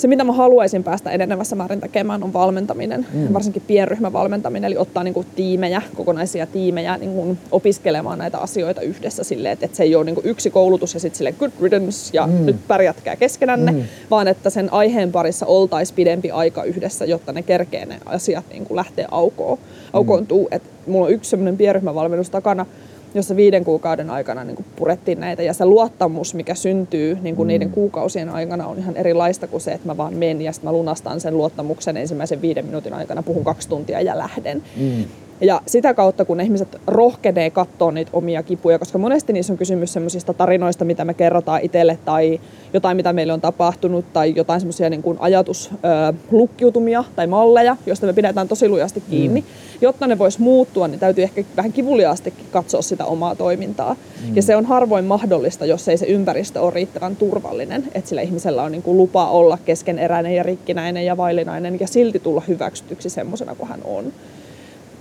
Se, 0.00 0.08
mitä 0.08 0.24
mä 0.24 0.32
haluaisin 0.32 0.84
päästä 0.84 1.10
enenevässä 1.10 1.56
määrin 1.56 1.80
tekemään, 1.80 2.22
on 2.22 2.32
valmentaminen, 2.32 3.06
mm. 3.12 3.32
varsinkin 3.32 3.62
pienryhmävalmentaminen, 3.66 4.64
eli 4.64 4.76
ottaa 4.76 5.04
niin 5.04 5.14
kuin, 5.14 5.26
tiimejä, 5.36 5.82
kokonaisia 5.94 6.46
tiimejä 6.46 6.96
niin 6.96 7.14
kuin, 7.14 7.38
opiskelemaan 7.50 8.18
näitä 8.18 8.38
asioita 8.38 8.80
yhdessä 8.80 9.24
silleen, 9.24 9.52
että, 9.52 9.66
että 9.66 9.76
se 9.76 9.82
ei 9.82 9.94
ole 9.94 10.04
niin 10.04 10.14
kuin, 10.14 10.26
yksi 10.26 10.50
koulutus 10.50 10.94
ja 10.94 11.00
sitten 11.00 11.18
sille 11.18 11.32
good 11.32 11.50
riddance 11.62 12.10
ja 12.12 12.26
mm. 12.26 12.46
nyt 12.46 12.56
pärjätkää 12.68 13.16
keskenänne, 13.16 13.72
mm. 13.72 13.82
vaan 14.10 14.28
että 14.28 14.50
sen 14.50 14.72
aiheen 14.72 15.12
parissa 15.12 15.46
oltaisiin 15.46 15.96
pidempi 15.96 16.30
aika 16.30 16.64
yhdessä, 16.64 17.04
jotta 17.04 17.32
ne 17.32 17.42
kerkee 17.42 17.86
ne 17.86 18.00
asiat 18.06 18.44
niin 18.50 18.64
kuin, 18.64 18.76
lähtee 18.76 19.06
aukoon, 19.10 19.58
aukoontuu. 19.92 20.48
Mm. 20.50 20.56
Et 20.56 20.62
mulla 20.86 21.06
on 21.06 21.12
yksi 21.12 21.30
semmoinen 21.30 21.56
pienryhmävalmennus 21.56 22.30
takana, 22.30 22.66
jossa 23.14 23.36
viiden 23.36 23.64
kuukauden 23.64 24.10
aikana 24.10 24.44
niin 24.44 24.56
kuin 24.56 24.66
purettiin 24.76 25.20
näitä. 25.20 25.42
Ja 25.42 25.54
se 25.54 25.64
luottamus, 25.64 26.34
mikä 26.34 26.54
syntyy 26.54 27.18
niin 27.22 27.36
kuin 27.36 27.46
mm. 27.46 27.48
niiden 27.48 27.70
kuukausien 27.70 28.28
aikana, 28.28 28.66
on 28.66 28.78
ihan 28.78 28.96
erilaista 28.96 29.46
kuin 29.46 29.60
se, 29.60 29.72
että 29.72 29.88
mä 29.88 29.96
vaan 29.96 30.14
menen 30.14 30.42
ja 30.42 30.52
sitten 30.52 30.68
mä 30.68 30.72
lunastan 30.72 31.20
sen 31.20 31.36
luottamuksen 31.36 31.96
ensimmäisen 31.96 32.42
viiden 32.42 32.66
minuutin 32.66 32.94
aikana, 32.94 33.22
puhun 33.22 33.44
kaksi 33.44 33.68
tuntia 33.68 34.00
ja 34.00 34.18
lähden. 34.18 34.62
Mm. 34.76 35.04
Ja 35.40 35.60
sitä 35.66 35.94
kautta, 35.94 36.24
kun 36.24 36.40
ihmiset 36.40 36.80
rohkenee 36.86 37.50
katsoa 37.50 37.92
niitä 37.92 38.10
omia 38.14 38.42
kipuja, 38.42 38.78
koska 38.78 38.98
monesti 38.98 39.32
niissä 39.32 39.52
on 39.52 39.58
kysymys 39.58 39.92
semmoisista 39.92 40.34
tarinoista, 40.34 40.84
mitä 40.84 41.04
me 41.04 41.14
kerrotaan 41.14 41.60
itselle 41.62 41.98
tai 42.04 42.40
jotain, 42.74 42.96
mitä 42.96 43.12
meille 43.12 43.32
on 43.32 43.40
tapahtunut 43.40 44.12
tai 44.12 44.32
jotain 44.36 44.60
semmoisia 44.60 44.90
niin 44.90 45.02
ajatuslukkiutumia 45.18 47.04
tai 47.16 47.26
malleja, 47.26 47.76
joista 47.86 48.06
me 48.06 48.12
pidetään 48.12 48.48
tosi 48.48 48.68
lujasti 48.68 49.02
kiinni. 49.10 49.40
Mm. 49.40 49.46
Jotta 49.80 50.06
ne 50.06 50.18
vois 50.18 50.38
muuttua, 50.38 50.88
niin 50.88 51.00
täytyy 51.00 51.24
ehkä 51.24 51.44
vähän 51.56 51.72
kivuliaastikin 51.72 52.46
katsoa 52.50 52.82
sitä 52.82 53.04
omaa 53.04 53.34
toimintaa. 53.34 53.94
Mm. 53.94 54.36
Ja 54.36 54.42
se 54.42 54.56
on 54.56 54.66
harvoin 54.66 55.04
mahdollista, 55.04 55.66
jos 55.66 55.88
ei 55.88 55.96
se 55.96 56.06
ympäristö 56.06 56.60
ole 56.60 56.70
riittävän 56.74 57.16
turvallinen, 57.16 57.84
että 57.94 58.08
sillä 58.08 58.22
ihmisellä 58.22 58.62
on 58.62 58.72
niin 58.72 58.82
kuin 58.82 58.96
lupa 58.96 59.30
olla 59.30 59.58
keskeneräinen 59.64 60.34
ja 60.34 60.42
rikkinäinen 60.42 61.06
ja 61.06 61.16
vaillinainen 61.16 61.80
ja 61.80 61.86
silti 61.86 62.18
tulla 62.18 62.42
hyväksytyksi 62.48 63.10
semmoisena 63.10 63.54
kuin 63.54 63.68
hän 63.68 63.80
on. 63.84 64.12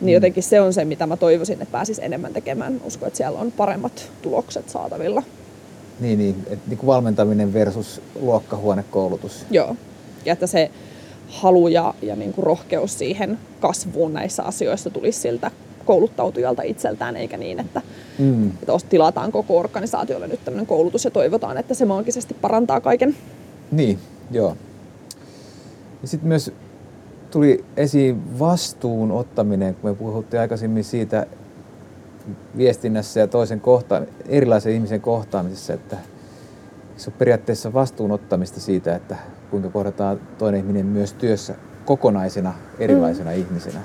Niin 0.01 0.13
jotenkin 0.13 0.44
se 0.44 0.62
on 0.62 0.74
se, 0.74 0.86
mitä 0.86 1.08
mä 1.08 1.18
toivoisin, 1.18 1.62
että 1.62 1.72
pääsis 1.72 2.00
enemmän 2.00 2.34
tekemään. 2.34 2.82
Uskon, 2.84 3.08
että 3.08 3.18
siellä 3.18 3.39
on 3.39 3.51
paremmat 3.51 4.12
tulokset 4.22 4.70
saatavilla. 4.70 5.24
Niin, 6.00 6.20
niin, 6.20 6.36
että 6.50 6.70
niin 6.70 6.77
kuin 6.77 6.88
valmentaminen 6.88 7.53
versus 7.53 8.01
luokkahuonekoulutus. 8.20 9.46
Joo, 9.51 9.75
ja 10.25 10.34
että 10.34 10.48
se 10.48 10.72
halu 11.27 11.68
ja, 11.68 11.94
ja 12.01 12.15
niin 12.15 12.34
kuin 12.34 12.46
rohkeus 12.46 12.98
siihen 13.00 13.39
kasvuun 13.60 14.13
näissä 14.13 14.44
asioissa 14.44 14.89
tulisi 14.89 15.20
siltä 15.20 15.51
kouluttautujalta 15.86 16.62
itseltään, 16.62 17.15
eikä 17.15 17.38
niin, 17.38 17.60
että, 17.60 17.82
mm. 18.20 18.50
että 18.50 18.74
tilataan 18.89 19.32
koko 19.32 19.60
organisaatiolle 19.60 20.27
nyt 20.27 20.46
tämmöinen 20.46 20.65
koulutus 20.65 21.06
ja 21.06 21.12
toivotaan, 21.12 21.58
että 21.58 21.74
se 21.74 21.86
maagisesti 21.86 22.34
parantaa 22.34 22.82
kaiken. 22.82 23.15
Niin, 23.72 24.00
joo. 24.32 24.58
Ja 26.01 26.08
sitten 26.08 26.27
myös 26.27 26.51
tuli 27.31 27.65
esiin 27.77 28.39
vastuun 28.39 29.12
ottaminen, 29.12 29.75
kun 29.75 29.89
me 29.91 29.95
puhuttiin 29.95 30.41
aikaisemmin 30.41 30.83
siitä 30.83 31.25
viestinnässä 32.57 33.19
ja 33.19 33.27
toisen 33.27 33.62
kohta, 33.62 34.01
erilaisen 34.27 34.74
ihmisen 34.74 35.01
kohtaamisessa, 35.01 35.74
että 35.74 35.98
se 36.98 37.09
on 37.09 37.13
periaatteessa 37.17 37.74
vastuun 37.74 38.12
ottamista 38.12 38.59
siitä, 38.59 38.95
että 38.95 39.15
kuinka 39.51 39.69
kohdataan 39.69 40.19
toinen 40.38 40.59
ihminen 40.59 40.86
myös 40.86 41.13
työssä 41.13 41.55
kokonaisena, 41.86 42.53
erilaisena 42.79 43.31
mm. 43.31 43.38
ihmisenä. 43.38 43.79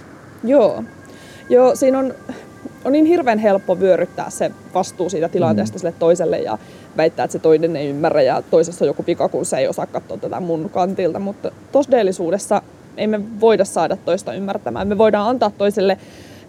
Joo. 0.45 0.85
Joo, 1.49 1.77
siinä 1.77 1.99
on, 1.99 2.15
on 2.85 2.93
niin 2.93 3.05
hirveän 3.05 3.39
helppo 3.39 3.81
vyöryttää 3.81 4.31
se 4.31 4.51
vastuu 4.75 5.11
siitä 5.11 5.29
tilanteesta 5.29 5.77
mm. 5.77 5.79
sille 5.79 5.95
toiselle 5.99 6.39
ja 6.39 6.59
väittää, 6.97 7.25
että 7.25 7.33
se 7.33 7.39
toinen 7.39 7.77
ei 7.77 7.89
ymmärrä 7.89 8.23
ja 8.23 8.43
toisessa 8.51 8.85
on 8.85 8.87
joku 8.87 9.03
pika, 9.03 9.29
kun 9.29 9.47
se 9.47 9.57
ei 9.57 9.69
osaa 9.69 9.87
katsoa 9.87 10.17
tätä 10.17 10.41
mun 10.41 10.71
kantilta. 10.71 11.19
Mutta 11.19 11.51
todellisuudessa 11.73 12.63
ei 12.97 13.07
me 13.07 13.41
voida 13.41 13.65
saada 13.65 13.97
toista 13.97 14.35
ymmärtämään. 14.35 14.89
Me 14.89 14.99
voidaan 14.99 15.29
antaa 15.29 15.51
toiselle 15.51 15.99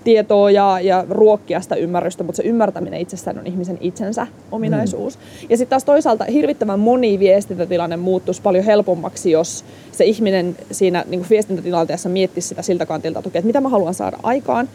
tietoa 0.06 0.52
ja, 0.52 0.80
ja 0.82 1.06
ruokkia 1.10 1.62
sitä 1.62 1.76
ymmärrystä, 1.76 2.24
mutta 2.24 2.38
se 2.38 2.44
ymmärtäminen 2.44 3.00
itsessään 3.00 3.40
on 3.40 3.48
ihmisen 3.48 3.78
itsensä 3.82 4.28
ominaisuus. 4.52 5.18
Mm. 5.18 5.48
Ja 5.50 5.58
sitten 5.58 5.70
taas 5.70 5.84
toisaalta 5.84 6.26
hirvittävän 6.26 6.80
moni 6.80 7.20
viestintätilanne 7.20 7.98
muuttuisi 7.98 8.42
paljon 8.42 8.64
helpommaksi, 8.64 9.32
jos 9.32 9.66
se 9.92 10.06
ihminen 10.06 10.58
siinä 10.72 11.06
niin 11.08 11.20
kuin 11.20 11.30
viestintätilanteessa 11.30 12.10
miettisi 12.10 12.48
sitä 12.48 12.62
siltä 12.62 12.86
kantilta, 12.86 13.20
että, 13.20 13.30
että 13.40 13.48
mitä 13.48 13.62
mä 13.62 13.70
haluan 13.70 13.94
saada 13.94 14.18
aikaan 14.24 14.70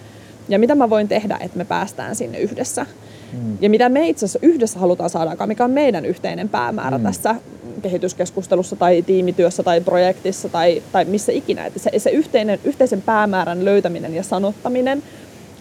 ja 0.49 0.59
mitä 0.59 0.75
mä 0.75 0.91
voin 0.91 1.09
tehdä, 1.09 1.39
että 1.41 1.59
me 1.59 1.65
päästään 1.65 2.17
sinne 2.17 2.39
yhdessä. 2.39 2.87
Mm. 3.33 3.59
Ja 3.61 3.71
mitä 3.71 3.89
me 3.89 4.09
itse 4.09 4.25
asiassa 4.25 4.39
yhdessä 4.43 4.79
halutaan 4.79 5.11
saada 5.11 5.31
aikaan, 5.31 5.49
mikä 5.49 5.65
on 5.65 5.71
meidän 5.71 6.05
yhteinen 6.05 6.49
päämäärä 6.49 6.99
mm. 6.99 7.05
tässä 7.05 7.35
kehityskeskustelussa 7.81 8.77
tai 8.77 9.03
tiimityössä 9.03 9.63
tai 9.63 9.81
projektissa 9.81 10.49
tai, 10.49 10.83
tai 10.93 11.05
missä 11.05 11.33
ikinä. 11.33 11.67
Että 11.67 11.79
se, 11.79 11.91
se 11.99 12.11
yhteinen, 12.11 12.61
yhteisen 12.65 13.03
päämäärän 13.03 13.65
löytäminen 13.65 14.15
ja 14.15 14.23
sanottaminen 14.23 15.03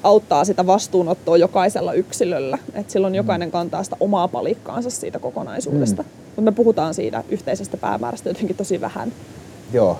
auttaa 0.03 0.45
sitä 0.45 0.67
vastuunottoa 0.67 1.37
jokaisella 1.37 1.93
yksilöllä. 1.93 2.57
Että 2.73 2.93
silloin 2.93 3.15
jokainen 3.15 3.51
kantaa 3.51 3.83
sitä 3.83 3.95
omaa 3.99 4.27
palikkaansa 4.27 4.89
siitä 4.89 5.19
kokonaisuudesta. 5.19 6.03
Mm. 6.03 6.09
Mutta 6.25 6.41
me 6.41 6.51
puhutaan 6.51 6.93
siitä 6.93 7.23
yhteisestä 7.29 7.77
päämäärästä 7.77 8.29
jotenkin 8.29 8.55
tosi 8.55 8.81
vähän. 8.81 9.11
Joo. 9.73 9.99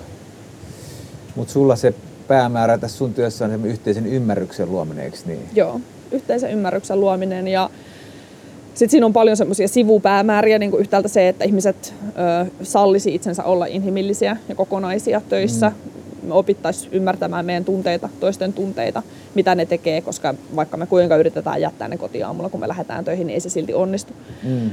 Mutta 1.36 1.52
sulla 1.52 1.76
se 1.76 1.94
päämäärä 2.28 2.78
tässä 2.78 2.98
sun 2.98 3.14
työssä 3.14 3.44
on 3.44 3.66
yhteisen 3.66 4.06
ymmärryksen 4.06 4.70
luominen, 4.70 5.04
eikö 5.04 5.16
niin? 5.26 5.48
Joo, 5.54 5.80
yhteisen 6.12 6.50
ymmärryksen 6.50 7.00
luominen 7.00 7.48
ja 7.48 7.70
sitten 8.74 8.90
siinä 8.90 9.06
on 9.06 9.12
paljon 9.12 9.36
semmoisia 9.36 9.68
sivupäämääriä, 9.68 10.58
niin 10.58 10.70
kuin 10.70 10.80
yhtäältä 10.80 11.08
se, 11.08 11.28
että 11.28 11.44
ihmiset 11.44 11.94
ö, 12.44 12.50
sallisi 12.62 13.14
itsensä 13.14 13.44
olla 13.44 13.66
inhimillisiä 13.66 14.36
ja 14.48 14.54
kokonaisia 14.54 15.20
töissä. 15.28 15.68
Mm. 15.68 16.28
Me 16.28 16.34
opittaisiin 16.34 16.92
ymmärtämään 16.92 17.46
meidän 17.46 17.64
tunteita, 17.64 18.08
toisten 18.20 18.52
tunteita, 18.52 19.02
mitä 19.34 19.54
ne 19.54 19.66
tekee, 19.66 20.00
koska 20.00 20.34
vaikka 20.56 20.76
me 20.76 20.86
kuinka 20.86 21.16
yritetään 21.16 21.60
jättää 21.60 21.88
ne 21.88 21.96
kotiin 21.96 22.26
aamulla, 22.26 22.48
kun 22.48 22.60
me 22.60 22.68
lähdetään 22.68 23.04
töihin, 23.04 23.26
niin 23.26 23.34
ei 23.34 23.40
se 23.40 23.48
silti 23.48 23.74
onnistu. 23.74 24.12
Mm. 24.42 24.66
Ö, 24.66 24.70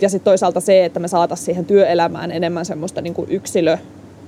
ja 0.00 0.08
sitten 0.08 0.24
toisaalta 0.24 0.60
se, 0.60 0.84
että 0.84 1.00
me 1.00 1.08
saataisiin 1.08 1.44
siihen 1.44 1.64
työelämään 1.64 2.32
enemmän 2.32 2.64
semmoista 2.64 3.00
niin 3.00 3.14
kuin 3.14 3.30
yksilö 3.30 3.78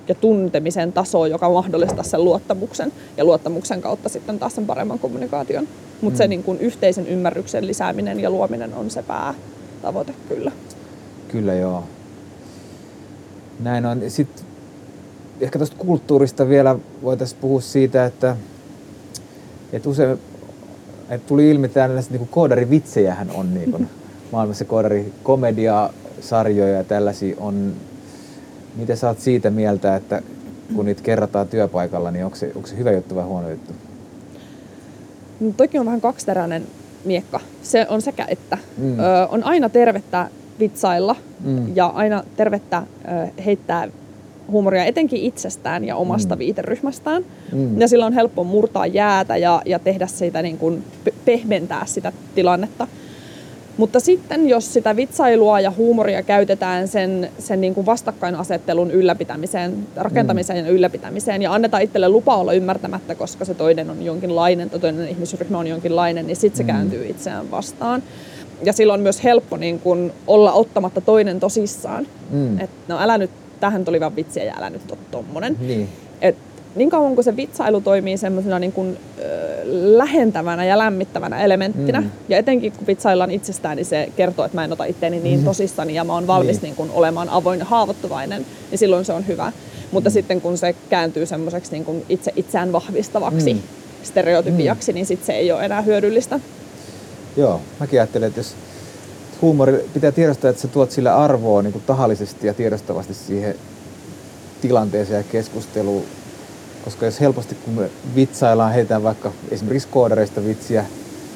ja 0.08 0.14
tuntemisen 0.14 0.92
tasoa, 0.92 1.28
joka 1.28 1.50
mahdollistaa 1.50 2.04
sen 2.04 2.25
luottamuksen 2.25 2.92
ja 3.16 3.25
luottamuksen 3.25 3.80
kautta 3.80 4.08
sitten 4.08 4.38
taas 4.38 4.54
sen 4.54 4.66
paremman 4.66 4.99
kommunikaation. 4.99 5.68
Mutta 6.02 6.16
mm. 6.16 6.18
se 6.18 6.28
niin 6.28 6.42
kuin 6.42 6.61
yhteisen 6.61 7.06
ymmärryksen 7.06 7.66
lisääminen 7.66 8.21
ja 8.21 8.30
luominen 8.30 8.75
on 8.75 8.90
se 8.90 9.02
päätavoite 9.02 10.14
kyllä. 10.28 10.52
Kyllä 11.28 11.54
joo. 11.54 11.85
Näin 13.61 13.87
on. 13.87 14.02
Sitten 14.09 14.44
ehkä 15.40 15.59
tuosta 15.59 15.76
kulttuurista 15.76 16.49
vielä 16.49 16.76
voitaisiin 17.02 17.40
puhua 17.40 17.61
siitä, 17.61 18.04
että, 18.04 18.37
että 19.73 19.88
usein 19.88 20.18
että 21.11 21.28
tuli 21.28 21.50
ilmi 21.50 21.68
tällaiset 21.68 22.11
niin 22.11 22.28
koodarivitsejähän 22.28 23.30
on 23.30 23.54
niin 23.54 23.71
kuin, 23.71 23.88
maailmassa 24.32 24.64
koodarikomedia, 24.64 25.90
sarjoja 26.21 26.76
ja 26.76 26.85
tällaisia 26.85 27.37
on. 27.40 27.73
Miten 28.76 28.97
sä 28.97 29.09
oot 29.09 29.21
siitä 29.21 29.50
mieltä, 29.50 29.97
että 29.97 30.23
kun 30.75 30.85
niitä 30.85 31.02
kerrotaan 31.02 31.49
työpaikalla, 31.49 32.11
niin 32.11 32.25
onko 32.25 32.37
se, 32.37 32.52
onko 32.54 32.68
se 32.68 32.76
hyvä 32.76 32.92
juttu 32.92 33.14
vai 33.14 33.25
huono 33.25 33.50
juttu? 33.50 33.73
No, 35.42 35.52
toki 35.56 35.78
on 35.78 35.87
vähän 35.87 36.00
kaksiteräinen 36.00 36.66
miekka. 37.04 37.40
Se 37.62 37.87
on 37.88 38.02
sekä 38.02 38.25
että. 38.28 38.58
Mm. 38.78 38.99
Ö, 38.99 39.02
on 39.28 39.44
aina 39.44 39.68
tervettä 39.68 40.28
vitsailla 40.58 41.16
mm. 41.44 41.76
ja 41.76 41.87
aina 41.87 42.25
tervettä 42.37 42.82
ö, 43.04 43.42
heittää 43.44 43.88
huumoria 44.50 44.84
etenkin 44.84 45.22
itsestään 45.22 45.84
ja 45.84 45.96
omasta 45.96 46.34
mm. 46.34 46.38
viiteryhmästään. 46.38 47.25
Mm. 47.52 47.80
Ja 47.80 47.88
silloin 47.88 48.06
on 48.06 48.14
helppo 48.14 48.44
murtaa 48.44 48.87
jäätä 48.87 49.37
ja, 49.37 49.62
ja 49.64 49.78
tehdä 49.78 50.06
siitä 50.06 50.42
niin 50.42 50.58
kuin 50.58 50.84
pehmentää 51.25 51.87
sitä 51.87 52.12
tilannetta. 52.34 52.87
Mutta 53.82 54.00
sitten 54.00 54.48
jos 54.48 54.72
sitä 54.72 54.96
vitsailua 54.96 55.60
ja 55.60 55.72
huumoria 55.76 56.22
käytetään 56.22 56.88
sen, 56.88 57.30
sen 57.38 57.60
niin 57.60 57.74
kuin 57.74 57.86
vastakkainasettelun 57.86 58.90
ylläpitämiseen, 58.90 59.86
rakentamiseen 59.96 60.58
mm. 60.58 60.66
ja 60.66 60.72
ylläpitämiseen 60.72 61.42
ja 61.42 61.52
annetaan 61.52 61.82
itselle 61.82 62.08
lupa 62.08 62.36
olla 62.36 62.52
ymmärtämättä, 62.52 63.14
koska 63.14 63.44
se 63.44 63.54
toinen 63.54 63.90
on 63.90 64.02
jonkinlainen 64.02 64.70
tai 64.70 64.80
toinen 64.80 65.08
ihmisryhmä 65.08 65.58
on 65.58 65.66
jonkinlainen, 65.66 66.26
niin 66.26 66.36
sitten 66.36 66.56
se 66.56 66.62
mm. 66.62 66.66
kääntyy 66.66 67.06
itseään 67.06 67.50
vastaan. 67.50 68.02
Ja 68.64 68.72
silloin 68.72 68.98
on 68.98 69.02
myös 69.02 69.24
helppo 69.24 69.56
niin 69.56 69.78
kuin 69.78 70.12
olla 70.26 70.52
ottamatta 70.52 71.00
toinen 71.00 71.40
tosissaan. 71.40 72.06
Mm. 72.30 72.60
Että 72.60 72.76
no 72.88 72.98
älä 73.00 73.18
nyt, 73.18 73.30
tähän 73.60 73.84
tuli 73.84 74.00
vaan 74.00 74.16
vitsiä 74.16 74.44
ja 74.44 74.54
älä 74.58 74.70
nyt 74.70 74.90
ole 74.90 74.98
tommonen. 75.10 75.56
Niin. 75.60 75.88
Et 76.20 76.36
niin 76.75 76.91
kauan 76.91 77.14
kuin 77.14 77.25
se 77.25 77.37
vitsailu 77.37 77.81
toimii 77.81 78.17
semmoisena 78.17 78.59
niin 78.59 78.73
kuin, 78.73 78.99
ö, 79.19 79.62
lähentävänä 79.99 80.64
ja 80.64 80.79
lämmittävänä 80.79 81.43
elementtinä, 81.43 82.00
mm. 82.00 82.11
ja 82.29 82.38
etenkin 82.38 82.73
kun 82.73 82.87
vitsaillaan 82.87 83.31
itsestään, 83.31 83.76
niin 83.76 83.87
se 83.87 84.09
kertoo, 84.17 84.45
että 84.45 84.57
mä 84.57 84.64
en 84.64 84.73
ota 84.73 84.85
itteeni 84.85 85.21
niin 85.21 85.38
mm. 85.38 85.45
tosissani 85.45 85.95
ja 85.95 86.05
mä 86.05 86.12
oon 86.12 86.26
valmis 86.26 86.57
niin. 86.57 86.62
Niin 86.62 86.76
kuin, 86.76 86.91
olemaan 86.91 87.29
avoin 87.29 87.59
ja 87.59 87.64
haavoittuvainen, 87.64 88.47
niin 88.71 88.79
silloin 88.79 89.05
se 89.05 89.12
on 89.12 89.26
hyvä. 89.26 89.52
Mutta 89.93 90.11
mm. 90.11 90.12
sitten 90.12 90.41
kun 90.41 90.59
se 90.59 90.75
kääntyy 90.88 91.26
semmoiseksi 91.26 91.73
niin 91.73 91.85
kuin 91.85 92.05
itse 92.09 92.33
itseään 92.37 92.73
vahvistavaksi 92.73 93.55
mm. 93.55 93.61
stereotypiaksi, 94.02 94.93
mm. 94.93 94.95
niin 94.95 95.07
sitten 95.07 95.26
se 95.26 95.33
ei 95.33 95.52
ole 95.52 95.64
enää 95.64 95.83
hyödyllistä. 95.83 96.41
Joo, 97.37 97.61
mäkin 97.81 98.00
ajattelen, 98.00 98.29
että 98.29 98.41
jos 98.41 98.55
huumori 99.43 99.91
pitää 99.95 100.12
tiedostaa, 100.12 100.50
että 100.50 100.62
sä 100.62 100.69
tuot 100.69 100.91
sille 100.91 101.11
arvoa 101.11 101.62
niin 101.62 101.73
kuin 101.73 101.85
tahallisesti 101.87 102.47
ja 102.47 102.55
tiedostavasti 102.55 103.14
siihen 103.14 103.55
tilanteeseen 104.61 105.19
ja 105.19 105.25
keskusteluun. 105.33 106.05
Koska 106.84 107.06
jos 107.06 107.20
helposti 107.20 107.54
kun 107.54 107.74
me 107.74 107.90
vitsaillaan, 108.16 108.72
heitään 108.72 109.02
vaikka 109.02 109.32
esimerkiksi 109.50 109.88
koodareista 109.88 110.44
vitsiä, 110.44 110.84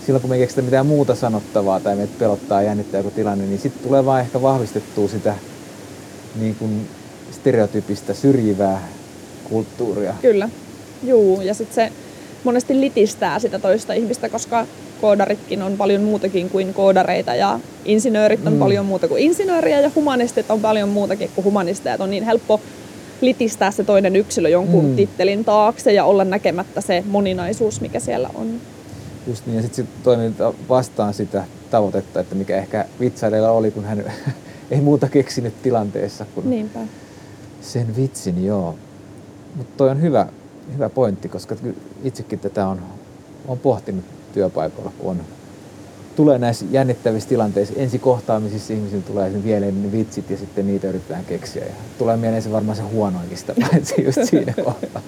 silloin 0.06 0.20
kun 0.20 0.30
me 0.30 0.36
ei 0.36 0.40
keksitä 0.40 0.62
mitään 0.62 0.86
muuta 0.86 1.14
sanottavaa 1.14 1.80
tai 1.80 1.96
meitä 1.96 2.12
pelottaa 2.18 2.62
jännittää 2.62 2.98
joku 2.98 3.10
tilanne, 3.10 3.46
niin 3.46 3.58
sitten 3.58 3.82
tulee 3.82 4.04
vaan 4.04 4.20
ehkä 4.20 4.42
vahvistettua 4.42 5.08
sitä 5.08 5.34
niin 6.40 6.54
kuin 6.54 6.88
stereotypistä 7.30 8.14
syrjivää 8.14 8.88
kulttuuria. 9.44 10.14
Kyllä, 10.22 10.48
juu. 11.02 11.40
Ja 11.40 11.54
sitten 11.54 11.74
se 11.74 11.92
monesti 12.44 12.80
litistää 12.80 13.38
sitä 13.38 13.58
toista 13.58 13.92
ihmistä, 13.92 14.28
koska 14.28 14.66
koodaritkin 15.00 15.62
on 15.62 15.76
paljon 15.76 16.02
muutakin 16.02 16.50
kuin 16.50 16.74
koodareita 16.74 17.34
ja 17.34 17.60
insinöörit 17.84 18.46
on 18.46 18.52
mm. 18.52 18.58
paljon 18.58 18.86
muuta 18.86 19.08
kuin 19.08 19.22
insinööriä 19.22 19.80
ja 19.80 19.90
humanistit 19.94 20.50
on 20.50 20.60
paljon 20.60 20.88
muutakin 20.88 21.30
kuin 21.34 21.44
humanisteja. 21.44 21.96
On 21.98 22.10
niin 22.10 22.24
helppo 22.24 22.60
litistää 23.20 23.70
se 23.70 23.85
toinen 23.85 24.16
yksilö 24.16 24.49
jonkun 24.49 24.85
mm. 24.85 24.96
tittelin 24.96 25.44
taakse 25.44 25.92
ja 25.92 26.04
olla 26.04 26.25
näkemättä 26.25 26.80
se 26.80 27.04
moninaisuus, 27.06 27.80
mikä 27.80 28.00
siellä 28.00 28.30
on. 28.35 28.61
Just 29.26 29.46
niin, 29.46 29.56
ja 29.56 29.62
sitten 29.62 29.85
sit 29.85 30.02
toimii 30.02 30.32
vastaan 30.68 31.14
sitä 31.14 31.44
tavoitetta, 31.70 32.20
että 32.20 32.35
mikä 32.35 32.56
ehkä 32.56 32.85
vitsailijalla 33.00 33.50
oli, 33.50 33.70
kun 33.70 33.85
hän 33.85 34.04
ei 34.70 34.80
muuta 34.80 35.08
keksinyt 35.08 35.62
tilanteessa 35.62 36.26
kuin 36.35 36.50
Niinpä. 36.50 36.80
sen 37.61 37.96
vitsin, 37.96 38.44
joo. 38.44 38.75
Mutta 39.56 39.73
toi 39.76 39.90
on 39.90 40.02
hyvä, 40.02 40.26
hyvä 40.75 40.88
pointti, 40.88 41.28
koska 41.28 41.56
itsekin 42.04 42.38
tätä 42.38 42.68
on, 42.68 42.82
on 43.49 43.58
pohtinut 43.58 44.04
työpaikalla, 44.32 44.92
kun 44.99 45.11
on, 45.11 45.20
tulee 46.16 46.38
näissä 46.38 46.64
jännittävissä 46.70 47.28
tilanteissa, 47.28 47.75
ensikohtaamisissa 47.76 48.73
ihmisillä 48.73 49.02
tulee 49.06 49.30
sen 49.30 49.44
vielä 49.44 49.66
ne 49.66 49.92
vitsit 49.92 50.30
ja 50.30 50.37
sitten 50.37 50.66
niitä 50.66 50.88
yritetään 50.88 51.25
keksiä. 51.25 51.64
Ja 51.64 51.73
tulee 51.99 52.16
mieleen 52.16 52.42
se 52.42 52.52
varmaan 52.52 52.76
se 52.76 52.82
huonoinkin 52.82 53.38
sitä 53.38 53.54
paitsi 53.61 54.04
just 54.04 54.18
siinä 54.25 54.52
kohdalla. 54.64 55.02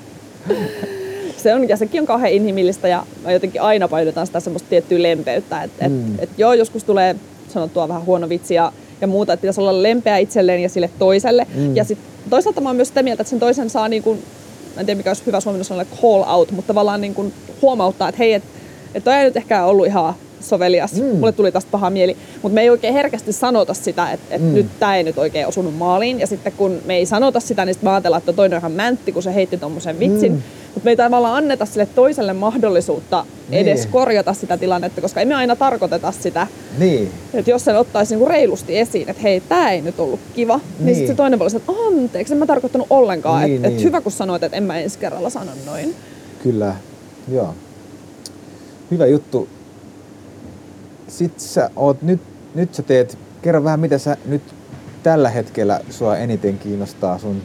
Se 1.36 1.54
on, 1.54 1.68
ja 1.68 1.76
sekin 1.76 2.00
on 2.00 2.06
kauhean 2.06 2.32
inhimillistä 2.32 2.88
ja 2.88 3.06
jotenkin 3.28 3.62
aina 3.62 3.88
painotetaan 3.88 4.26
sitä 4.26 4.40
semmoista 4.40 4.68
tiettyä 4.68 5.02
lempeyttä. 5.02 5.62
Että 5.62 5.88
mm. 5.88 6.14
et, 6.14 6.22
et 6.22 6.30
joo, 6.38 6.52
joskus 6.52 6.84
tulee 6.84 7.16
sanottua 7.48 7.88
vähän 7.88 8.06
huono 8.06 8.28
vitsi 8.28 8.54
ja, 8.54 8.72
ja 9.00 9.06
muuta, 9.06 9.32
että 9.32 9.40
pitäisi 9.40 9.60
olla 9.60 9.82
lempeä 9.82 10.16
itselleen 10.16 10.62
ja 10.62 10.68
sille 10.68 10.90
toiselle. 10.98 11.46
Mm. 11.54 11.76
Ja 11.76 11.84
sit, 11.84 11.98
toisaalta 12.30 12.60
mä 12.60 12.68
oon 12.68 12.76
myös 12.76 12.88
sitä 12.88 13.02
mieltä, 13.02 13.22
että 13.22 13.30
sen 13.30 13.40
toisen 13.40 13.70
saa 13.70 13.88
niin 13.88 14.02
kuin, 14.02 14.22
en 14.76 14.86
tiedä 14.86 14.98
mikä 14.98 15.10
olisi 15.10 15.26
hyvä 15.26 15.40
suomennos 15.40 15.68
sanoa, 15.68 15.84
call 16.02 16.24
out, 16.36 16.50
mutta 16.50 16.66
tavallaan 16.66 17.00
niin 17.00 17.14
kuin 17.14 17.32
huomauttaa, 17.62 18.08
että 18.08 18.18
hei, 18.18 18.34
että 18.34 18.48
et 18.94 19.04
toi 19.04 19.14
ei 19.14 19.24
nyt 19.24 19.36
ehkä 19.36 19.64
ollut 19.64 19.86
ihan 19.86 20.14
sovelias. 20.40 20.92
Mm. 20.92 21.04
Mulle 21.04 21.32
tuli 21.32 21.52
tästä 21.52 21.70
paha 21.70 21.90
mieli. 21.90 22.16
Mutta 22.42 22.54
me 22.54 22.60
ei 22.60 22.70
oikein 22.70 22.94
herkästi 22.94 23.32
sanota 23.32 23.74
sitä, 23.74 24.12
että 24.12 24.34
et 24.34 24.42
mm. 24.42 24.54
nyt 24.54 24.66
tämä 24.78 24.96
ei 24.96 25.02
nyt 25.02 25.18
oikein 25.18 25.46
osunut 25.46 25.76
maaliin. 25.76 26.20
Ja 26.20 26.26
sitten 26.26 26.52
kun 26.52 26.78
me 26.86 26.96
ei 26.96 27.06
sanota 27.06 27.40
sitä, 27.40 27.64
niin 27.64 27.74
sitten 27.74 27.90
ajatellaan, 27.90 28.18
että 28.18 28.32
toinen 28.32 28.56
on 28.56 28.60
ihan 28.60 28.72
mäntti, 28.72 29.12
kun 29.12 29.22
se 29.22 29.34
heitti 29.34 29.56
tuommoisen 29.56 29.98
vitsin. 29.98 30.32
Mm. 30.32 30.42
Mutta 30.74 30.84
me 30.84 30.90
ei 30.90 30.96
tavallaan 30.96 31.36
anneta 31.36 31.66
sille 31.66 31.86
toiselle 31.86 32.32
mahdollisuutta 32.32 33.26
niin. 33.48 33.60
edes 33.60 33.86
korjata 33.86 34.34
sitä 34.34 34.56
tilannetta, 34.56 35.00
koska 35.00 35.20
emme 35.20 35.34
aina 35.34 35.56
tarkoiteta 35.56 36.12
sitä. 36.12 36.46
Niin. 36.78 37.10
Että 37.34 37.50
jos 37.50 37.64
sen 37.64 37.78
ottaisi 37.78 38.14
niinku 38.14 38.28
reilusti 38.28 38.78
esiin, 38.78 39.10
että 39.10 39.22
hei, 39.22 39.40
tämä 39.40 39.70
ei 39.70 39.80
nyt 39.80 40.00
ollut 40.00 40.20
kiva, 40.34 40.56
niin, 40.56 40.86
niin 40.86 40.96
sitten 40.96 41.14
se 41.14 41.16
toinen 41.16 41.38
voi 41.38 41.48
että 41.56 41.72
anteeksi, 41.86 42.34
en 42.34 42.38
mä 42.38 42.46
tarkoittanut 42.46 42.86
ollenkaan. 42.90 43.42
Niin, 43.42 43.56
että 43.56 43.68
niin. 43.68 43.78
et 43.78 43.84
hyvä 43.84 44.00
kun 44.00 44.12
sanoit, 44.12 44.42
että 44.42 44.56
en 44.56 44.62
mä 44.62 44.78
ensi 44.78 44.98
kerralla 44.98 45.30
sano 45.30 45.50
noin. 45.66 45.94
Kyllä, 46.42 46.74
joo. 47.32 47.54
Hyvä 48.90 49.06
juttu. 49.06 49.48
Sitten 51.08 51.40
sä 51.40 51.70
oot 51.76 52.02
nyt, 52.02 52.20
nyt 52.54 52.74
sä 52.74 52.82
teet, 52.82 53.18
kerro 53.42 53.64
vähän 53.64 53.80
mitä 53.80 53.98
sä 53.98 54.16
nyt 54.26 54.42
tällä 55.02 55.30
hetkellä 55.30 55.80
sua 55.90 56.16
eniten 56.16 56.58
kiinnostaa 56.58 57.18
sun 57.18 57.42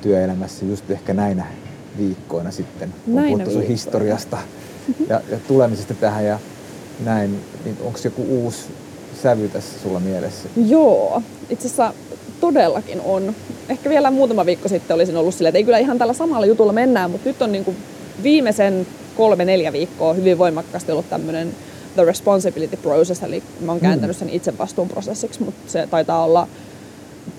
työelämässä 0.00 0.64
just 0.64 0.90
ehkä 0.90 1.14
näinä 1.14 1.46
viikkoina 1.98 2.50
sitten, 2.50 2.94
kun 3.04 3.24
puhuttu 3.24 3.50
sun 3.50 3.62
historiasta 3.62 4.38
ja, 5.08 5.20
ja 5.30 5.38
tulemisesta 5.48 5.94
tähän 5.94 6.24
ja 6.24 6.38
näin, 7.04 7.40
niin 7.64 7.76
onko 7.84 7.98
joku 8.04 8.22
uusi 8.22 8.68
sävy 9.22 9.48
tässä 9.48 9.80
sulla 9.82 10.00
mielessä? 10.00 10.48
Joo, 10.66 11.22
itse 11.50 11.66
asiassa 11.66 11.94
todellakin 12.40 13.00
on. 13.00 13.34
Ehkä 13.68 13.90
vielä 13.90 14.10
muutama 14.10 14.46
viikko 14.46 14.68
sitten 14.68 14.94
olisin 14.94 15.16
ollut 15.16 15.34
silleen, 15.34 15.50
että 15.50 15.58
ei 15.58 15.64
kyllä 15.64 15.78
ihan 15.78 15.98
tällä 15.98 16.12
samalla 16.12 16.46
jutulla 16.46 16.72
mennään, 16.72 17.10
mutta 17.10 17.28
nyt 17.28 17.42
on 17.42 17.52
niin 17.52 17.64
kuin 17.64 17.76
viimeisen 18.22 18.86
kolme-neljä 19.16 19.72
viikkoa 19.72 20.14
hyvin 20.14 20.38
voimakkaasti 20.38 20.92
ollut 20.92 21.10
tämmöinen 21.10 21.54
the 21.94 22.04
responsibility 22.04 22.76
process, 22.76 23.22
eli 23.22 23.42
mä 23.60 23.72
oon 23.72 23.80
kääntänyt 23.80 24.16
sen 24.16 24.28
itse 24.28 24.58
vastuunprosessiksi, 24.58 25.42
mutta 25.42 25.70
se 25.70 25.86
taitaa 25.90 26.24
olla 26.24 26.48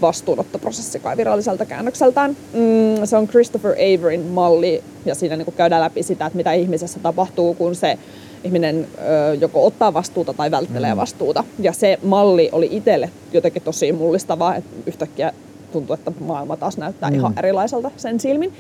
vastuunottoprosessi 0.02 1.00
kai 1.00 1.18
viralliselta 1.18 1.66
käännökseltään. 1.66 2.38
Mm, 2.54 3.06
se 3.06 3.18
on 3.18 3.28
Christopher 3.28 3.72
Averyn 3.72 4.22
malli 4.22 4.84
ja 5.06 5.16
siinä 5.16 5.36
niin 5.36 5.54
käydään 5.58 5.82
läpi 5.82 6.04
sitä, 6.04 6.26
että 6.26 6.38
mitä 6.38 6.54
ihmisessä 6.54 7.00
tapahtuu, 7.00 7.54
kun 7.54 7.76
se 7.76 7.98
ihminen 8.44 8.88
ö, 8.98 9.34
joko 9.34 9.66
ottaa 9.66 9.94
vastuuta 9.94 10.34
tai 10.34 10.52
välttelee 10.52 10.94
mm. 10.94 10.98
vastuuta. 10.98 11.44
Ja 11.60 11.74
se 11.74 12.00
malli 12.04 12.50
oli 12.52 12.70
itselle 12.72 13.10
jotenkin 13.34 13.62
tosi 13.62 13.92
mullistavaa, 13.92 14.56
että 14.56 14.70
yhtäkkiä 14.86 15.34
tuntuu, 15.72 15.94
että 15.94 16.12
maailma 16.20 16.58
taas 16.58 16.78
näyttää 16.78 17.10
mm. 17.10 17.16
ihan 17.16 17.34
erilaiselta 17.38 17.92
sen 17.98 18.20
silmin. 18.20 18.54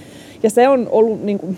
Ja 0.43 0.49
se 0.49 0.67
on 0.67 0.87
ollut 0.91 1.23
niin 1.23 1.39
kuin, 1.39 1.57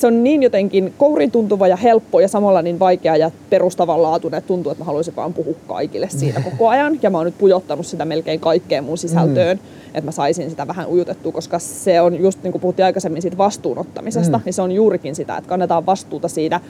se 0.00 0.06
on 0.06 0.24
niin 0.24 0.42
jotenkin 0.42 0.94
kourin 0.98 1.30
tuntuva 1.30 1.68
ja 1.68 1.76
helppo 1.76 2.20
ja 2.20 2.28
samalla 2.28 2.62
niin 2.62 2.78
vaikea 2.78 3.16
ja 3.16 3.30
perustavanlaatuinen, 3.50 4.38
että 4.38 4.48
tuntuu, 4.48 4.72
että 4.72 4.82
mä 4.82 4.86
haluaisin 4.86 5.16
vaan 5.16 5.34
puhua 5.34 5.54
kaikille 5.66 6.08
siitä 6.10 6.40
koko 6.50 6.68
ajan. 6.68 6.98
Ja 7.02 7.10
mä 7.10 7.18
oon 7.18 7.26
nyt 7.26 7.38
pujottanut 7.38 7.86
sitä 7.86 8.04
melkein 8.04 8.40
kaikkeen 8.40 8.84
mun 8.84 8.98
sisältöön, 8.98 9.56
mm. 9.56 9.88
että 9.94 10.08
mä 10.08 10.12
saisin 10.12 10.50
sitä 10.50 10.66
vähän 10.66 10.88
ujutettua, 10.88 11.32
koska 11.32 11.58
se 11.58 12.00
on 12.00 12.20
just 12.20 12.42
niin 12.42 12.52
kuin 12.52 12.62
puhuttiin 12.62 12.86
aikaisemmin 12.86 13.22
siitä 13.22 13.38
vastuunottamisesta, 13.38 14.38
mm. 14.38 14.44
niin 14.44 14.52
se 14.54 14.62
on 14.62 14.72
juurikin 14.72 15.14
sitä, 15.14 15.36
että 15.36 15.48
kannetaan 15.48 15.86
vastuuta 15.86 16.28
siitä 16.28 16.60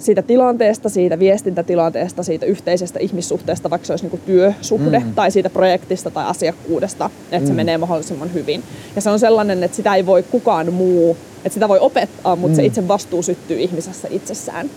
siitä 0.00 0.22
tilanteesta, 0.22 0.88
siitä 0.88 1.18
viestintätilanteesta, 1.18 2.22
siitä 2.22 2.46
yhteisestä 2.46 2.98
ihmissuhteesta, 2.98 3.70
vaikka 3.70 3.86
se 3.86 3.92
olisi 3.92 4.06
niin 4.06 4.20
työsuhde 4.26 4.98
mm. 4.98 5.14
tai 5.14 5.30
siitä 5.30 5.50
projektista 5.50 6.10
tai 6.10 6.24
asiakkuudesta, 6.24 7.10
että 7.24 7.40
mm. 7.40 7.46
se 7.46 7.52
menee 7.52 7.78
mahdollisimman 7.78 8.34
hyvin. 8.34 8.62
Ja 8.96 9.02
se 9.02 9.10
on 9.10 9.18
sellainen, 9.18 9.62
että 9.62 9.76
sitä 9.76 9.94
ei 9.94 10.06
voi 10.06 10.22
kukaan 10.22 10.72
muu, 10.72 11.16
että 11.44 11.54
sitä 11.54 11.68
voi 11.68 11.78
opettaa, 11.78 12.36
mutta 12.36 12.52
mm. 12.52 12.56
se 12.56 12.64
itse 12.64 12.88
vastuu 12.88 13.22
syttyy 13.22 13.60
ihmisessä 13.60 14.08
itsessään. 14.10 14.70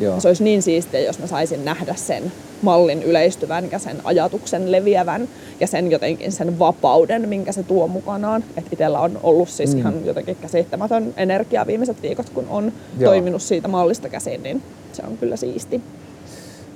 Joo. 0.00 0.14
Ja 0.14 0.20
se 0.20 0.28
olisi 0.28 0.44
niin 0.44 0.62
siistiä, 0.62 1.00
jos 1.00 1.18
mä 1.18 1.26
saisin 1.26 1.64
nähdä 1.64 1.94
sen 1.94 2.32
mallin 2.62 3.02
yleistyvän 3.02 3.70
ja 3.70 3.78
sen 3.78 3.96
ajatuksen 4.04 4.72
leviävän 4.72 5.28
ja 5.60 5.66
sen 5.66 5.90
jotenkin 5.90 6.32
sen 6.32 6.58
vapauden, 6.58 7.28
minkä 7.28 7.52
se 7.52 7.62
tuo 7.62 7.88
mukanaan. 7.88 8.44
Että 8.56 8.70
itsellä 8.72 9.00
on 9.00 9.20
ollut 9.22 9.48
siis 9.48 9.74
mm. 9.74 9.78
ihan 9.78 10.06
jotenkin 10.06 10.36
käsittämätön 10.36 11.14
energia 11.16 11.66
viimeiset 11.66 12.02
viikot, 12.02 12.30
kun 12.30 12.46
on 12.48 12.72
Joo. 12.98 13.10
toiminut 13.10 13.42
siitä 13.42 13.68
mallista 13.68 14.08
käsin, 14.08 14.42
niin 14.42 14.62
se 14.92 15.02
on 15.06 15.18
kyllä 15.18 15.36
siisti. 15.36 15.80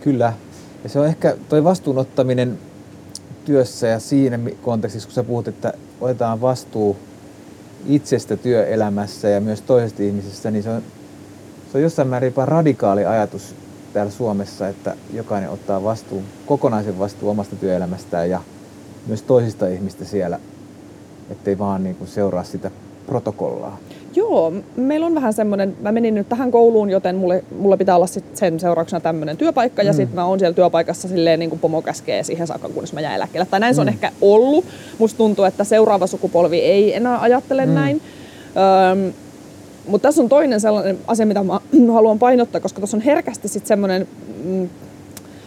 Kyllä. 0.01 0.33
Ja 0.83 0.89
se 0.89 0.99
on 0.99 1.07
ehkä 1.07 1.37
toi 1.49 1.65
vastuunottaminen 1.65 2.59
työssä 3.45 3.87
ja 3.87 3.99
siinä 3.99 4.39
kontekstissa, 4.63 5.09
kun 5.09 5.15
sä 5.15 5.25
puhut, 5.25 5.49
että 5.49 5.73
otetaan 6.01 6.41
vastuu 6.41 6.97
itsestä 7.87 8.37
työelämässä 8.37 9.29
ja 9.29 9.41
myös 9.41 9.61
toisesta 9.61 10.03
ihmisestä, 10.03 10.51
niin 10.51 10.63
se 10.63 10.71
on, 10.71 10.83
se 11.73 11.79
on 11.79 11.83
jossain 11.83 12.09
määrin 12.09 12.29
jopa 12.29 12.47
radikaali 12.47 13.07
ajatus 13.07 13.55
täällä 13.93 14.13
Suomessa, 14.13 14.69
että 14.69 14.97
jokainen 15.13 15.51
ottaa 15.51 15.85
vastuun, 15.85 16.25
kokonaisen 16.47 16.99
vastuun 16.99 17.31
omasta 17.31 17.57
työelämästään 17.57 18.31
ja 18.31 18.41
myös 19.07 19.23
toisista 19.23 19.69
ihmistä 19.69 20.05
siellä, 20.05 20.41
ettei 21.31 21.59
vaan 21.59 21.85
niin 21.85 21.97
kuin 21.97 22.09
seuraa 22.09 22.45
sitä 22.45 22.71
protokollaa. 23.07 23.79
Joo, 24.17 24.53
meillä 24.77 25.07
on 25.07 25.15
vähän 25.15 25.33
semmoinen, 25.33 25.77
mä 25.81 25.93
menin 25.93 26.15
nyt 26.15 26.29
tähän 26.29 26.51
kouluun, 26.51 26.91
joten 26.91 27.17
mulle, 27.17 27.45
mulla 27.59 27.77
pitää 27.77 27.97
olla 27.97 28.07
sit 28.07 28.37
sen 28.37 28.61
seurauksena 28.61 29.01
tämmöinen 29.01 29.37
työpaikka, 29.37 29.83
mm. 29.83 29.87
ja 29.87 29.93
sitten 29.93 30.15
mä 30.15 30.25
oon 30.25 30.39
siellä 30.39 30.55
työpaikassa 30.55 31.09
silleen 31.09 31.39
niin 31.39 31.51
kuin 31.51 31.61
pomo 31.61 31.83
käskee 31.83 32.23
siihen 32.23 32.47
saakka, 32.47 32.69
kunnes 32.69 32.93
mä 32.93 33.01
jään 33.01 33.15
eläkkeelle. 33.15 33.47
Tai 33.51 33.61
näin 33.61 33.73
mm. 33.73 33.75
se 33.75 33.81
on 33.81 33.87
mm. 33.87 33.93
ehkä 33.93 34.13
ollut. 34.21 34.65
Musta 34.99 35.19
tuntuu, 35.19 35.45
että 35.45 35.65
seuraava 35.65 36.07
sukupolvi 36.07 36.59
ei 36.59 36.95
enää 36.95 37.21
ajattele 37.21 37.67
mm. 37.67 37.73
näin. 37.73 38.03
Öm, 38.93 39.13
mutta 39.87 40.09
tässä 40.09 40.23
on 40.23 40.29
toinen 40.29 40.61
sellainen 40.61 40.99
asia, 41.07 41.27
mitä 41.27 41.43
mä 41.43 41.61
haluan 41.93 42.19
painottaa, 42.19 42.61
koska 42.61 42.81
tuossa 42.81 42.97
on 42.97 43.03
herkästi 43.03 43.49
sitten 43.49 43.69
semmoinen 43.69 44.09
mm, 44.45 44.69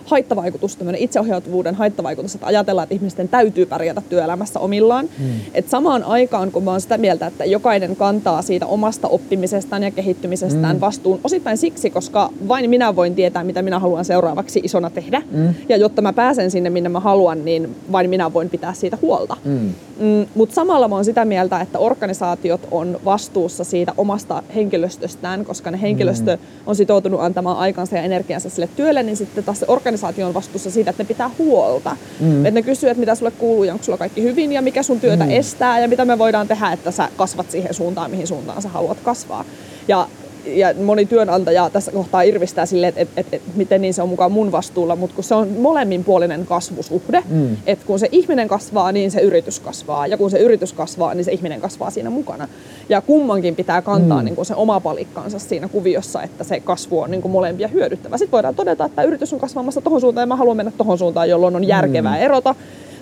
haittavaikutus, 0.06 0.76
tämmöinen 0.76 1.02
itseohjautuvuuden 1.02 1.76
haittavaikutus, 1.76 2.36
että 2.36 2.48
ajatellaan, 2.48 2.84
että 2.84 2.96
ihmisten 2.96 3.28
täytyy 3.30 3.66
pärjätä 3.66 4.02
työelämässä 4.10 4.60
omillaan. 4.60 5.10
Mm. 5.20 5.26
Et 5.54 5.70
samaan 5.70 6.04
aikaan, 6.04 6.52
kun 6.52 6.64
mä 6.64 6.72
oon 6.72 6.82
sitä 6.82 6.98
mieltä, 6.98 7.28
että 7.28 7.46
jokainen 7.46 7.96
kantaa 7.96 8.42
siitä 8.42 8.66
omasta 8.66 9.08
oppimisestaan 9.08 9.84
ja 9.84 9.92
kehittymisestään 9.92 10.76
mm. 10.76 10.82
vastuun, 10.82 11.20
osittain 11.24 11.58
siksi, 11.58 11.90
koska 11.90 12.30
vain 12.48 12.70
minä 12.70 12.96
voin 12.96 13.16
tietää, 13.16 13.44
mitä 13.44 13.62
minä 13.62 13.80
haluan 13.80 14.06
seuraavaksi 14.06 14.62
isona 14.64 14.90
tehdä. 14.90 15.22
Mm. 15.32 15.54
Ja 15.70 15.78
jotta 15.78 16.02
mä 16.02 16.14
pääsen 16.14 16.52
sinne, 16.52 16.70
minne 16.70 16.90
mä 16.90 17.00
haluan, 17.00 17.46
niin 17.46 17.76
vain 17.92 18.10
minä 18.10 18.34
voin 18.34 18.50
pitää 18.50 18.74
siitä 18.74 18.98
huolta. 19.02 19.38
Mm. 19.46 19.74
Mm, 20.00 20.26
Mutta 20.36 20.56
samalla 20.56 20.88
mä 20.88 20.96
oon 20.96 21.06
sitä 21.06 21.26
mieltä, 21.26 21.62
että 21.62 21.80
organisaatiot 21.80 22.68
on 22.72 23.00
vastuussa 23.06 23.64
siitä 23.64 23.94
omasta 23.98 24.44
henkilöstöstään, 24.56 25.46
koska 25.46 25.72
ne 25.72 25.82
henkilöstö 25.82 26.36
mm. 26.36 26.42
on 26.66 26.76
sitoutunut 26.76 27.22
antamaan 27.22 27.58
aikansa 27.58 27.96
ja 27.96 28.04
energiansa 28.04 28.50
sille 28.50 28.70
työlle, 28.76 29.04
niin 29.04 29.18
sitten 29.18 29.44
taas 29.44 29.60
se 29.60 29.66
organisaatio 29.68 29.93
organisaatio 29.94 30.28
on 30.28 30.34
vastuussa 30.34 30.72
siitä, 30.72 30.90
että 30.90 31.04
ne 31.04 31.08
pitää 31.08 31.30
huolta. 31.38 31.98
Mm. 32.20 32.46
Että 32.46 32.60
ne 32.60 32.62
kysyy, 32.62 32.90
että 32.90 33.00
mitä 33.00 33.16
sulle 33.16 33.32
kuuluu 33.32 33.64
ja 33.64 33.74
onko 33.74 33.84
sulla 33.86 33.98
kaikki 33.98 34.24
hyvin 34.24 34.52
ja 34.52 34.62
mikä 34.62 34.84
sun 34.84 35.00
työtä 35.00 35.24
Mm. 35.24 35.32
estää 35.32 35.80
ja 35.80 35.88
mitä 35.88 36.06
me 36.06 36.18
voidaan 36.18 36.48
tehdä, 36.48 36.72
että 36.72 36.92
sä 36.92 37.10
kasvat 37.18 37.52
siihen 37.52 37.74
suuntaan, 37.74 38.12
mihin 38.12 38.28
suuntaan 38.28 38.62
sä 38.62 38.70
haluat 38.70 38.98
kasvaa. 39.04 39.46
Ja 39.88 40.08
ja 40.46 40.74
moni 40.84 41.06
työnantaja 41.06 41.70
tässä 41.70 41.92
kohtaa 41.92 42.22
irvistää 42.22 42.66
sille, 42.66 42.88
että, 42.88 43.02
että, 43.02 43.22
että, 43.22 43.36
että 43.36 43.50
miten 43.56 43.82
niin 43.82 43.94
se 43.94 44.02
on 44.02 44.10
mukaan 44.10 44.32
mun 44.32 44.52
vastuulla, 44.52 44.96
mutta 44.96 45.16
kun 45.16 45.24
se 45.24 45.36
on 45.36 45.48
molemminpuolinen 45.60 46.46
kasvusuhde, 46.46 47.24
Mm. 47.30 47.58
että 47.68 47.86
kun 47.86 48.00
se 48.00 48.10
ihminen 48.12 48.48
kasvaa, 48.48 48.92
niin 48.92 49.12
se 49.12 49.22
yritys 49.22 49.60
kasvaa, 49.60 50.08
ja 50.08 50.18
kun 50.18 50.32
se 50.32 50.40
yritys 50.40 50.74
kasvaa, 50.74 51.14
niin 51.14 51.26
se 51.26 51.32
ihminen 51.32 51.62
kasvaa 51.62 51.90
siinä 51.90 52.10
mukana. 52.10 52.48
Ja 52.90 53.02
kummankin 53.02 53.56
pitää 53.56 53.82
kantaa 53.82 54.20
Mm. 54.20 54.26
niin 54.26 54.36
kuin 54.36 54.46
se 54.46 54.56
oma 54.56 54.80
palikkaansa 54.80 55.40
siinä 55.40 55.68
kuviossa, 55.68 56.24
että 56.24 56.44
se 56.44 56.60
kasvu 56.60 57.00
on 57.00 57.12
niin 57.12 57.22
kuin 57.22 57.32
molempia 57.32 57.68
hyödyttävä. 57.68 58.18
Sitten 58.18 58.32
voidaan 58.32 58.56
todeta, 58.56 58.86
että 58.86 59.04
yritys 59.04 59.34
on 59.34 59.40
kasvamassa 59.40 59.82
tohon 59.82 60.02
suuntaan, 60.02 60.24
ja 60.24 60.28
mä 60.28 60.36
haluan 60.36 60.58
mennä 60.58 60.72
tohon 60.78 60.98
suuntaan, 60.98 61.30
jolloin 61.30 61.56
on 61.56 61.64
järkevää 61.68 62.16
Mm. 62.18 62.22
erota. 62.24 62.56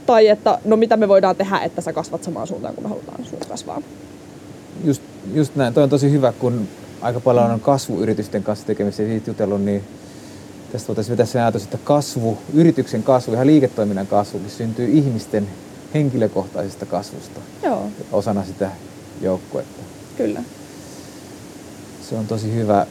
Tai 0.06 0.28
että 0.28 0.60
no 0.66 0.76
mitä 0.78 0.98
me 0.98 1.08
voidaan 1.08 1.36
tehdä, 1.36 1.60
että 1.60 1.82
sä 1.82 1.94
kasvat 1.94 2.24
samaan 2.24 2.48
suuntaan, 2.48 2.76
kun 2.76 2.84
me 2.84 2.90
halutaan 2.90 3.26
sun 3.26 3.40
kasvaa. 3.50 3.82
Just, 4.84 5.02
just 5.34 5.56
näin. 5.56 5.74
Toi 5.74 5.84
on 5.84 5.90
tosi 5.90 6.12
hyvä, 6.12 6.34
kun 6.40 6.68
aika 7.02 7.20
paljon 7.20 7.52
on 7.52 7.60
kasvuyritysten 7.60 8.44
kanssa 8.44 8.66
tekemisiä 8.66 9.06
siitä 9.06 9.30
jutellut, 9.30 9.62
niin 9.62 9.84
tästä 10.72 10.88
voitaisiin 10.88 11.12
vetää 11.12 11.26
se 11.26 11.42
ajatus, 11.42 11.64
että 11.64 11.78
kasvu, 11.84 12.38
yrityksen 12.54 13.04
kasvu, 13.04 13.34
ihan 13.34 13.48
liiketoiminnan 13.48 14.08
kasvukin 14.08 14.50
syntyy 14.50 14.90
ihmisten 14.92 15.48
henkilökohtaisesta 15.94 16.86
kasvusta 16.86 17.40
Joo, 17.64 17.88
osana 18.12 18.44
sitä 18.44 18.72
joukkuetta. 19.22 19.82
kyllä. 20.18 20.44
Se 22.10 22.16
on 22.16 22.28
tosi 22.28 22.56
hyvä. 22.56 22.86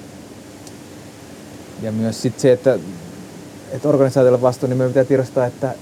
Ja 1.82 1.92
myös 1.92 2.22
sit 2.22 2.40
se, 2.40 2.52
että, 2.52 2.78
että 3.72 3.88
organisaatiolla 3.88 4.40
vastuu, 4.40 4.68
niin 4.68 4.76
meidän 4.76 4.90
pitää 4.90 5.04
tiedostaa, 5.04 5.46
että 5.46 5.74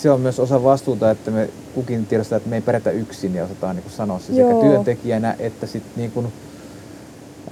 se 0.00 0.10
on 0.10 0.20
myös 0.20 0.40
osa 0.40 0.62
vastuuta, 0.62 1.10
että 1.10 1.30
me 1.30 1.48
kukin 1.74 2.06
tiedostaa, 2.06 2.36
että 2.36 2.48
me 2.48 2.56
ei 2.56 2.62
pärjätä 2.62 2.90
yksin 2.90 3.34
ja 3.34 3.44
osataan 3.44 3.76
niin 3.76 3.82
kuin 3.82 3.92
sanoa 3.92 4.18
se 4.18 4.26
sekä 4.26 4.40
Joo. 4.40 4.62
työntekijänä 4.62 5.36
että 5.38 5.66
sit 5.66 5.82
niin 5.96 6.10
kuin 6.10 6.32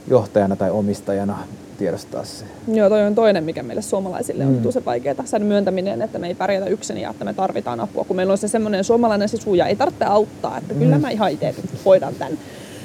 johtajana 0.09 0.57
tai 0.57 0.71
omistajana 0.71 1.39
tiedostaa 1.79 2.25
se. 2.25 2.45
Joo, 2.69 2.89
toi 2.89 3.03
on 3.03 3.15
toinen, 3.15 3.45
mikä 3.45 3.63
meille 3.63 3.83
suomalaisille 3.83 4.47
on 4.47 4.53
Mm. 4.53 4.63
tosi 4.63 4.85
vaikeaa. 4.85 5.15
Sen 5.25 5.43
myöntäminen, 5.43 6.03
että 6.03 6.19
me 6.19 6.27
ei 6.29 6.35
pärjätä 6.35 6.67
yksin 6.67 6.99
ja 6.99 7.11
että 7.11 7.25
me 7.25 7.35
tarvitaan 7.35 7.81
apua. 7.81 8.05
Kun 8.05 8.17
meillä 8.17 8.31
on 8.33 8.39
se 8.39 8.49
semmoinen 8.49 8.85
suomalainen 8.85 9.29
sisu 9.29 9.55
ja 9.55 9.67
ei 9.67 9.77
tarvitse 9.77 10.05
auttaa, 10.05 10.59
että 10.59 10.75
kyllä 10.75 10.97
Mm. 10.97 11.03
mä 11.03 11.11
ihan 11.11 11.31
itse 11.33 11.55
hoidan 11.85 12.15
tämän. 12.15 12.39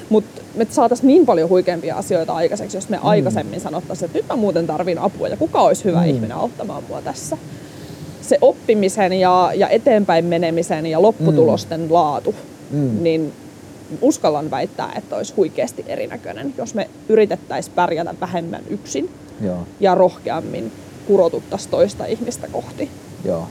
Mutta 0.08 0.42
me 0.54 0.66
saataisiin 0.70 1.06
niin 1.06 1.26
paljon 1.26 1.48
huikeampia 1.48 1.96
asioita 1.96 2.32
aikaiseksi, 2.34 2.76
jos 2.76 2.88
me 2.88 2.98
aikaisemmin 3.02 3.60
sanottaisiin, 3.60 4.06
että 4.06 4.18
nyt 4.18 4.28
mä 4.28 4.36
muuten 4.36 4.66
tarvin 4.66 4.98
apua 4.98 5.28
ja 5.28 5.36
kuka 5.36 5.60
olisi 5.62 5.84
hyvä 5.84 6.00
Mm. 6.00 6.06
ihminen 6.06 6.36
auttamaan 6.36 6.82
mua 6.88 7.02
tässä. 7.02 7.38
Se 8.22 8.38
oppimisen 8.40 9.12
ja, 9.12 9.50
ja 9.54 9.68
eteenpäin 9.68 10.24
menemisen 10.24 10.86
ja 10.86 11.02
lopputulosten 11.02 11.92
laatu, 11.92 12.34
Mm. 12.70 13.02
niin 13.02 13.32
uskallan 14.00 14.50
väittää, 14.50 14.92
että 14.96 15.16
olisi 15.16 15.34
huikeasti 15.36 15.84
erinäköinen, 15.88 16.54
jos 16.58 16.74
me 16.74 16.90
yritettäisiin 17.08 17.74
pärjätä 17.74 18.14
vähemmän 18.20 18.62
yksin 18.70 19.10
Joo, 19.40 19.58
ja 19.80 19.94
rohkeammin 19.94 20.72
kurotuttaisiin 21.06 21.70
toista 21.70 22.04
ihmistä 22.06 22.48
kohti. 22.48 22.90
joo. 23.24 23.48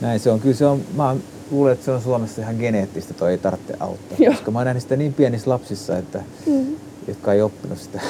Näin 0.00 0.20
se 0.20 0.30
on. 0.30 0.40
Kyllä 0.40 0.54
se 0.56 0.66
on, 0.66 0.80
mä 0.96 1.16
luulen, 1.50 1.72
että 1.72 1.84
se 1.84 1.90
on 1.90 2.02
Suomessa 2.02 2.42
ihan 2.42 2.56
geneettistä, 2.56 3.14
toi 3.14 3.30
ei 3.30 3.38
tarvitse 3.38 3.74
auttaa. 3.80 4.16
Joo. 4.20 4.32
Koska 4.34 4.50
mä 4.50 4.58
oon 4.58 4.64
nähnyt 4.66 4.82
sitä 4.82 4.96
niin 4.96 5.12
pienissä 5.14 5.50
lapsissa, 5.50 5.98
että, 5.98 6.22
Mm. 6.46 6.66
jotka 7.08 7.32
ei 7.32 7.42
oppinut 7.42 7.78
sitä. 7.78 8.00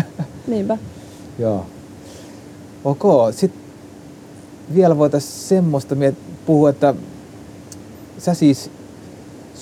Niinpä. 0.46 0.78
Joo. 1.38 1.66
Ok, 2.84 3.02
sitten 3.30 3.62
vielä 4.74 4.98
voitaisiin 4.98 5.32
semmoista 5.48 5.94
miet- 5.94 6.14
puhua, 6.46 6.70
että 6.70 6.94
sä 8.18 8.34
siis, 8.34 8.70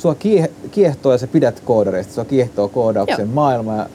sua 0.00 0.14
kie- 0.14 0.50
kiehtoo 0.70 1.12
ja 1.12 1.18
sä 1.18 1.26
pidät 1.26 1.60
koodareista, 1.60 2.14
sua 2.14 2.24
kiehtoo 2.24 2.68
koodauksen 2.68 3.18
Joo. 3.26 3.34
maailma 3.34 3.76
ja 3.76 3.86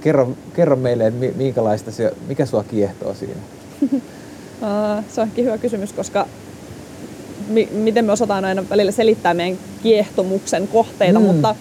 kerro, 0.00 0.28
kerro 0.54 0.76
meille, 0.76 1.10
minkälaista 1.36 1.92
se, 1.92 2.12
mikä 2.28 2.46
sua 2.46 2.64
kiehtoo 2.64 3.14
siinä. 3.14 3.40
Se 5.14 5.20
on 5.20 5.26
ehkä 5.28 5.42
hyvä 5.42 5.58
kysymys, 5.58 5.92
koska 5.92 6.26
mi- 7.48 7.68
miten 7.72 8.04
me 8.04 8.12
osataan 8.12 8.44
aina 8.44 8.64
välillä 8.70 8.92
selittää 8.92 9.34
meidän 9.34 9.58
kiehtomuksen 9.82 10.68
kohteita, 10.68 11.18
mm. 11.18 11.24
mutta 11.26 11.54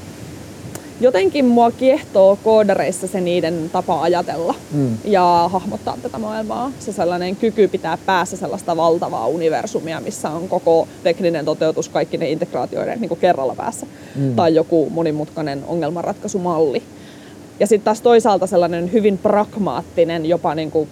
jotenkin 1.02 1.46
mua 1.46 1.72
kiehtoo 1.72 2.38
koodareissa 2.44 3.08
se 3.08 3.22
niiden 3.22 3.70
tapa 3.74 4.02
ajatella 4.02 4.56
Mm. 4.72 4.98
ja 5.06 5.50
hahmottaa 5.54 5.98
tätä 6.02 6.18
maailmaa. 6.20 6.72
Se 6.80 6.92
sellainen 6.94 7.36
kyky 7.36 7.68
pitää 7.68 7.98
päässä 8.06 8.38
sellaista 8.38 8.78
valtavaa 8.78 9.28
universumia, 9.28 10.00
missä 10.00 10.30
on 10.30 10.48
koko 10.48 10.88
tekninen 11.04 11.46
toteutus, 11.46 11.90
kaikki 11.90 12.18
ne 12.18 12.30
integraatioiden 12.30 13.02
niin 13.02 13.10
kuin 13.10 13.20
kerralla 13.20 13.56
päässä. 13.56 13.86
Mm. 14.16 14.36
Tai 14.36 14.56
joku 14.56 14.90
monimutkainen 14.90 15.64
ongelmanratkaisumalli. 15.68 16.84
Ja 17.60 17.68
sitten 17.68 17.86
taas 17.86 18.02
toisaalta 18.02 18.48
sellainen 18.48 18.92
hyvin 18.92 19.18
pragmaattinen, 19.18 20.26
jopa 20.26 20.56
niin 20.56 20.72
kuin 20.72 20.90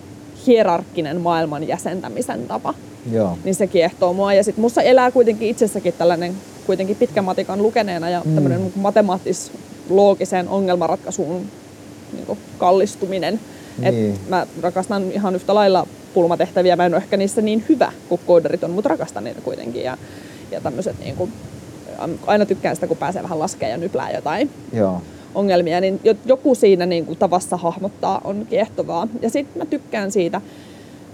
hierarkkinen 0.47 1.21
maailman 1.21 1.67
jäsentämisen 1.67 2.47
tapa. 2.47 2.73
Joo. 3.11 3.37
Niin 3.43 3.55
se 3.55 3.67
kiehtoo 3.67 4.13
mua. 4.13 4.33
Ja 4.33 4.43
sitten 4.43 4.61
musta 4.61 4.81
elää 4.81 5.11
kuitenkin 5.11 5.49
itsessäkin 5.49 5.93
tällainen 5.97 6.33
kuitenkin 6.65 6.95
pitkän 6.95 7.23
matikan 7.23 7.61
lukeneena 7.61 8.09
ja 8.09 8.21
Mm. 8.25 8.29
mm. 8.29 8.35
tämmöinen 8.35 8.71
matemaattis 8.75 9.51
loogiseen 9.89 10.50
ongelmanratkaisuun 10.50 11.45
niin 12.13 12.26
kuin 12.26 12.39
kallistuminen. 12.58 13.39
Niin. 13.78 14.13
Et 14.13 14.30
mä 14.30 14.48
rakastan 14.62 15.12
ihan 15.12 15.36
yhtä 15.36 15.56
lailla 15.56 15.88
pulmatehtäviä. 16.13 16.76
Mä 16.76 16.86
en 16.86 16.93
ole 16.93 17.02
ehkä 17.02 17.17
niissä 17.17 17.41
niin 17.41 17.65
hyvä 17.69 17.91
kuin 18.10 18.21
koodarit 18.28 18.63
on, 18.63 18.71
mutta 18.71 18.89
rakastan 18.89 19.24
niitä 19.24 19.41
kuitenkin. 19.41 19.84
Ja, 19.84 19.98
ja 20.52 20.62
tämmöiset 20.62 21.00
niin 21.00 21.15
kuin, 21.15 21.34
aina 22.28 22.45
tykkään 22.45 22.76
sitä, 22.76 22.88
kun 22.88 22.98
pääsee 22.98 23.24
vähän 23.24 23.39
laskemaan 23.39 23.71
ja 23.71 23.78
nyplää 23.78 24.12
jotain 24.12 24.50
Joo. 24.74 25.02
ongelmia, 25.36 25.82
niin 25.82 26.00
jo- 26.04 26.15
joku 26.26 26.56
siinä 26.56 26.86
niin 26.86 27.06
kuin 27.06 27.19
tavassa 27.19 27.58
hahmottaa 27.58 28.21
on 28.24 28.48
kiehtovaa. 28.50 29.08
Ja 29.21 29.30
sitten 29.30 29.62
mä 29.62 29.65
tykkään 29.65 30.12
siitä, 30.12 30.41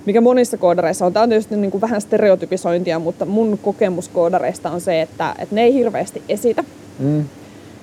mikä 0.06 0.22
monissa 0.22 0.58
koodareissa 0.58 1.06
on. 1.06 1.14
Tämä 1.14 1.24
on 1.24 1.30
tietysti 1.30 1.56
niin 1.56 1.72
kuin 1.72 1.82
vähän 1.82 2.02
stereotypisointia, 2.02 3.00
mutta 3.00 3.26
mun 3.26 3.60
kokemus 3.62 4.08
koodareista 4.08 4.72
on 4.72 4.82
se, 4.82 5.02
että, 5.02 5.36
että 5.40 5.56
ne 5.56 5.64
ei 5.64 5.74
hirveästi 5.74 6.22
esitä. 6.30 6.64
Mm. 7.00 7.26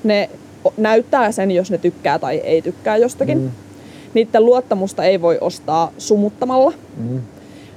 Ne 0.04 0.30
näyttää 0.76 1.32
sen, 1.32 1.50
jos 1.50 1.70
ne 1.70 1.78
tykkää 1.78 2.18
tai 2.18 2.36
ei 2.36 2.62
tykkää 2.62 2.96
jostakin. 2.96 3.38
Mm. 3.38 3.44
Mm. 3.44 3.50
Niiden 4.14 4.44
luottamusta 4.44 5.04
ei 5.04 5.20
voi 5.22 5.38
ostaa 5.40 5.92
sumuttamalla. 5.98 6.72
Mm. 6.96 7.20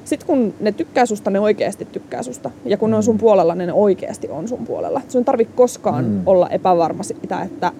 Sitten 0.05 0.27
kun 0.27 0.53
ne 0.59 0.71
tykkää 0.71 1.05
susta, 1.05 1.29
ne 1.29 1.39
oikeasti 1.39 1.85
tykkää 1.85 2.23
susta. 2.23 2.51
Ja 2.65 2.77
kun 2.77 2.89
ne 2.91 2.95
on 2.95 3.03
sun 3.03 3.17
puolella, 3.17 3.55
niin 3.55 3.67
ne 3.67 3.73
oikeasti 3.73 4.29
on 4.29 4.47
sun 4.47 4.65
puolella. 4.65 5.01
Sun 5.09 5.21
ei 5.21 5.25
tarvitse 5.25 5.53
koskaan 5.55 6.05
Mm. 6.05 6.11
mm. 6.11 6.21
olla 6.25 6.49
epävarma 6.49 7.03
siitä, 7.03 7.41
että, 7.41 7.71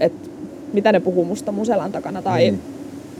että 0.00 0.28
mitä 0.72 0.92
ne 0.92 1.00
puhuu 1.00 1.24
musta 1.24 1.52
mun 1.52 1.66
selän 1.66 1.92
takana 1.92 2.22
tai, 2.22 2.38
niin. 2.40 2.60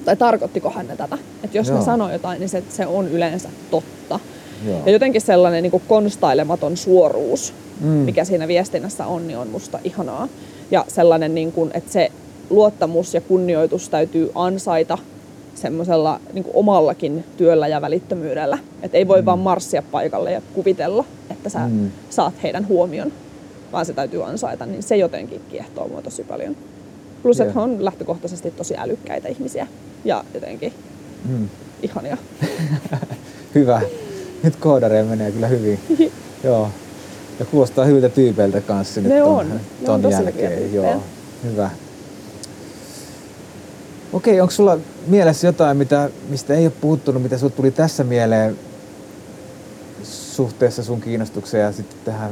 tai 0.04 0.16
tarkoittikohan 0.16 0.86
ne 0.86 0.96
tätä. 0.96 1.18
Että 1.44 1.58
jos 1.58 1.68
Joo. 1.68 1.78
ne 1.78 1.84
sanoo 1.84 2.12
jotain, 2.12 2.40
niin 2.40 2.48
se, 2.48 2.62
se 2.68 2.86
on 2.86 3.08
yleensä 3.08 3.48
totta. 3.70 4.20
Joo. 4.66 4.80
Ja 4.86 4.92
jotenkin 4.92 5.20
sellainen 5.20 5.62
niin 5.62 5.82
konstailematon 5.88 6.76
suoruus, 6.76 7.54
Mm. 7.80 7.86
mm. 7.88 7.92
mikä 7.92 8.24
siinä 8.24 8.48
viestinnässä 8.48 9.06
on, 9.06 9.26
niin 9.28 9.38
on 9.38 9.48
musta 9.48 9.78
ihanaa. 9.84 10.28
Ja 10.70 10.84
sellainen, 10.88 11.34
niin 11.34 11.52
kuin, 11.52 11.70
että 11.74 11.92
se 11.92 12.12
luottamus 12.50 13.14
ja 13.14 13.20
kunnioitus 13.20 13.88
täytyy 13.88 14.30
ansaita 14.34 14.98
semmoisella 15.54 16.20
niin 16.32 16.44
omallakin 16.54 17.24
työllä 17.36 17.68
ja 17.68 17.80
välittömyydellä. 17.80 18.58
Että 18.82 18.98
ei 18.98 19.08
voi 19.08 19.20
Mm. 19.22 19.26
vaan 19.26 19.38
marssia 19.38 19.82
paikalle 19.82 20.32
ja 20.32 20.42
kuvitella, 20.54 21.04
että 21.30 21.48
sä 21.48 21.58
Mm. 21.58 21.90
saat 22.10 22.34
heidän 22.42 22.68
huomion, 22.68 23.12
vaan 23.72 23.86
se 23.86 23.92
täytyy 23.92 24.24
ansaita. 24.24 24.66
Niin 24.66 24.82
se 24.82 24.96
jotenkin 24.96 25.40
kiehtoo 25.50 25.88
mua 25.88 26.02
tosi 26.02 26.24
paljon. 26.24 26.56
Plus, 27.22 27.40
että 27.40 27.52
Joo. 27.58 27.66
he 27.66 27.72
on 27.72 27.84
lähtökohtaisesti 27.84 28.50
tosi 28.50 28.74
älykkäitä 28.76 29.28
ihmisiä 29.28 29.66
ja 30.04 30.24
jotenkin 30.34 30.72
Mm. 31.28 31.48
ihania. 31.82 32.16
Hyvä. 33.54 33.80
Nyt 34.42 34.56
koodareja 34.56 35.04
menee 35.04 35.30
kyllä 35.32 35.46
hyvin. 35.46 35.78
Joo. 36.44 36.68
Ja 37.38 37.44
kuulostaa 37.44 37.84
hyviltä 37.84 38.08
tyypeiltä 38.08 38.60
kanssa 38.60 39.00
nyt 39.00 39.12
Ne 39.12 39.18
ton, 39.20 39.28
on. 39.38 39.48
Ne 39.48 39.60
ton 39.84 39.94
on 39.94 40.02
tosi 40.02 40.16
hyviä 40.16 40.26
jälkeen. 40.30 40.58
tyyppejä. 40.58 40.82
Joo. 40.92 41.02
Hyvä. 41.44 41.70
Okei, 44.12 44.40
onko 44.40 44.50
sulla 44.50 44.78
mielessä 45.06 45.46
jotain, 45.46 45.76
mitä, 45.76 46.10
mistä 46.28 46.54
ei 46.54 46.64
ole 46.66 46.72
puhuttunut, 46.80 47.22
mitä 47.22 47.38
sinulle 47.38 47.56
tuli 47.56 47.70
tässä 47.70 48.04
mieleen 48.04 48.58
suhteessa 50.02 50.82
sun 50.82 51.00
kiinnostukseen 51.00 51.62
ja 51.64 51.72
sitten 51.72 51.98
tähän 52.04 52.30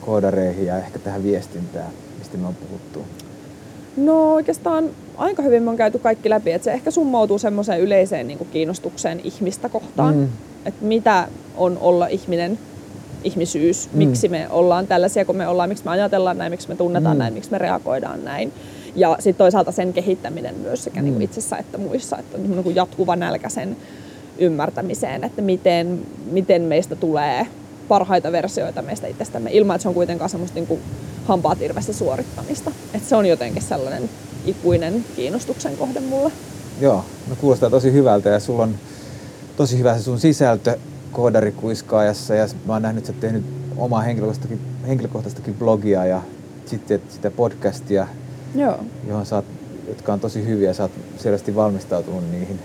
koodareihin 0.00 0.66
ja 0.66 0.78
ehkä 0.78 0.98
tähän 0.98 1.22
viestintään, 1.24 1.90
mistä 2.18 2.36
me 2.38 2.46
on 2.46 2.54
puhuttu? 2.54 3.04
No 3.96 4.32
oikeastaan 4.34 4.90
aika 5.16 5.42
hyvin 5.42 5.62
me 5.62 5.70
on 5.70 5.76
käyty 5.76 5.98
kaikki 5.98 6.30
läpi, 6.30 6.52
että 6.52 6.64
se 6.64 6.72
ehkä 6.72 6.90
summautuu 6.90 7.38
semmoiseen 7.38 7.80
yleiseen 7.80 8.26
niin 8.28 8.38
kuin 8.38 8.50
kiinnostukseen 8.50 9.20
ihmistä 9.24 9.68
kohtaan. 9.68 10.16
Mm. 10.16 10.28
Että 10.66 10.84
mitä 10.84 11.28
on 11.56 11.78
olla 11.80 12.06
ihminen, 12.06 12.58
ihmisyys, 13.24 13.88
Mm. 13.92 13.98
miksi 13.98 14.28
me 14.28 14.46
ollaan 14.50 14.86
tällaisia 14.86 15.24
kuin 15.24 15.36
me 15.38 15.48
ollaan, 15.48 15.68
miksi 15.68 15.84
me 15.84 15.90
ajatellaan 15.90 16.38
näin, 16.38 16.52
miksi 16.52 16.68
me 16.68 16.76
tunnetaan 16.76 17.16
Mm. 17.16 17.18
näin, 17.18 17.34
miksi 17.34 17.50
me 17.50 17.58
reagoidaan 17.58 18.24
näin. 18.24 18.52
Ja 18.96 19.16
sitten 19.18 19.34
toisaalta 19.38 19.72
sen 19.72 19.92
kehittäminen 19.92 20.54
myös 20.54 20.84
sekä 20.84 21.00
mm. 21.00 21.04
niin 21.04 21.14
kuin 21.14 21.22
itsessä 21.24 21.56
että 21.56 21.78
muissa, 21.78 22.18
että 22.18 22.38
niin 22.38 22.62
kuin 22.62 22.74
jatkuva 22.76 23.16
nälkä 23.16 23.48
sen 23.48 23.76
ymmärtämiseen, 24.38 25.24
että 25.24 25.42
miten, 25.42 26.00
miten 26.30 26.62
meistä 26.62 26.96
tulee 26.96 27.46
parhaita 27.88 28.32
versioita 28.32 28.82
meistä 28.82 29.06
itsestämme 29.06 29.50
ilman, 29.52 29.74
että 29.76 29.82
se 29.82 29.88
on 29.88 29.94
kuitenkaan 29.94 30.30
semmoista 30.30 30.54
niin 30.54 30.66
kuin 30.66 30.80
hampaat 31.26 31.62
irvessä 31.62 31.92
suorittamista. 31.92 32.70
Että 32.94 33.08
se 33.08 33.16
on 33.16 33.26
jotenkin 33.26 33.62
sellainen 33.62 34.10
ikuinen 34.46 35.04
kiinnostuksen 35.16 35.76
kohde 35.76 36.00
mulle. 36.00 36.32
Joo, 36.80 37.04
no 37.30 37.36
kuulostaa 37.40 37.70
tosi 37.70 37.92
hyvältä 37.92 38.28
ja 38.28 38.40
sulla 38.40 38.62
on 38.62 38.74
tosi 39.56 39.78
hyvä 39.78 39.96
se 39.96 40.02
sun 40.02 40.20
sisältö 40.20 40.78
koodarikuiskaajassa 41.12 42.34
ja 42.34 42.48
mä 42.66 42.72
oon 42.72 42.82
nähnyt, 42.82 43.04
että 43.04 43.12
sä 43.12 43.20
tehnyt 43.20 43.44
omaa 43.76 44.00
henkilökohtaistakin, 44.00 44.60
henkilökohtaistakin 44.86 45.54
blogia 45.54 46.04
ja 46.04 46.22
sitten 46.66 47.02
sitä 47.08 47.30
podcastia, 47.30 48.08
Joo. 48.54 48.78
johon 49.08 49.26
sä 49.26 49.36
oot, 49.36 49.44
jotka 49.88 50.12
on 50.12 50.20
tosi 50.20 50.46
hyviä. 50.46 50.72
Sä 50.72 50.82
oot 50.82 50.92
selvästi 51.16 51.54
valmistautunut 51.54 52.30
niihin 52.30 52.58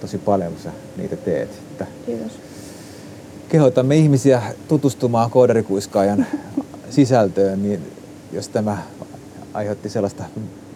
tosi 0.00 0.18
paljon, 0.18 0.52
kun 0.52 0.62
sä 0.62 0.70
niitä 0.96 1.16
teet. 1.16 1.50
Että 1.50 1.86
Kiitos. 2.06 2.32
kehotamme 3.48 3.96
ihmisiä 3.96 4.42
tutustumaan 4.68 5.30
koodarikuiskaajan 5.30 6.26
sisältöön, 6.90 7.62
niin 7.62 7.80
jos 8.32 8.48
tämä 8.48 8.78
aiheutti 9.54 9.88
sellaista 9.88 10.24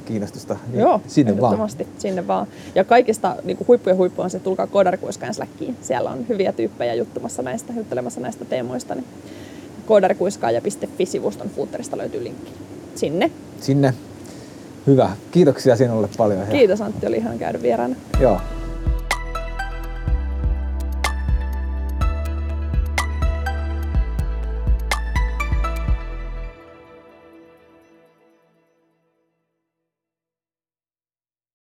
kiinnostusta, 0.04 0.56
niin 0.72 0.80
Joo, 0.80 1.00
sinne 1.06 1.40
vaan. 1.40 1.68
sinne 1.98 2.26
vaan. 2.26 2.46
Ja 2.74 2.84
kaikista 2.84 3.36
niin 3.44 3.56
kuin 3.56 3.68
huippujen 3.68 3.96
huippu 3.96 4.22
on 4.22 4.30
se, 4.30 4.36
että 4.36 4.44
tulkaa 4.44 4.66
Koodarikuiskajan 4.66 5.34
Slackiin. 5.34 5.76
Siellä 5.80 6.10
on 6.10 6.28
hyviä 6.28 6.52
tyyppejä 6.52 6.94
juttumassa 6.94 7.42
näistä, 7.42 7.72
juttelemassa 7.76 8.20
näistä 8.20 8.44
teemoista. 8.44 8.94
Niin 8.94 9.06
koodarikuiskaaja.fi-sivuston 9.86 11.50
footerista 11.56 11.98
löytyy 11.98 12.24
linkki 12.24 12.52
sinne. 12.94 13.30
Sinne. 13.60 13.94
Hyvä. 14.86 15.10
Kiitoksia 15.30 15.76
sinulle 15.76 16.08
paljon. 16.16 16.46
Kiitos 16.46 16.80
Antti, 16.80 17.06
oli 17.06 17.16
ihan 17.16 17.38
käydä 17.38 17.62
vieraana. 17.62 17.96
Joo. 18.20 18.40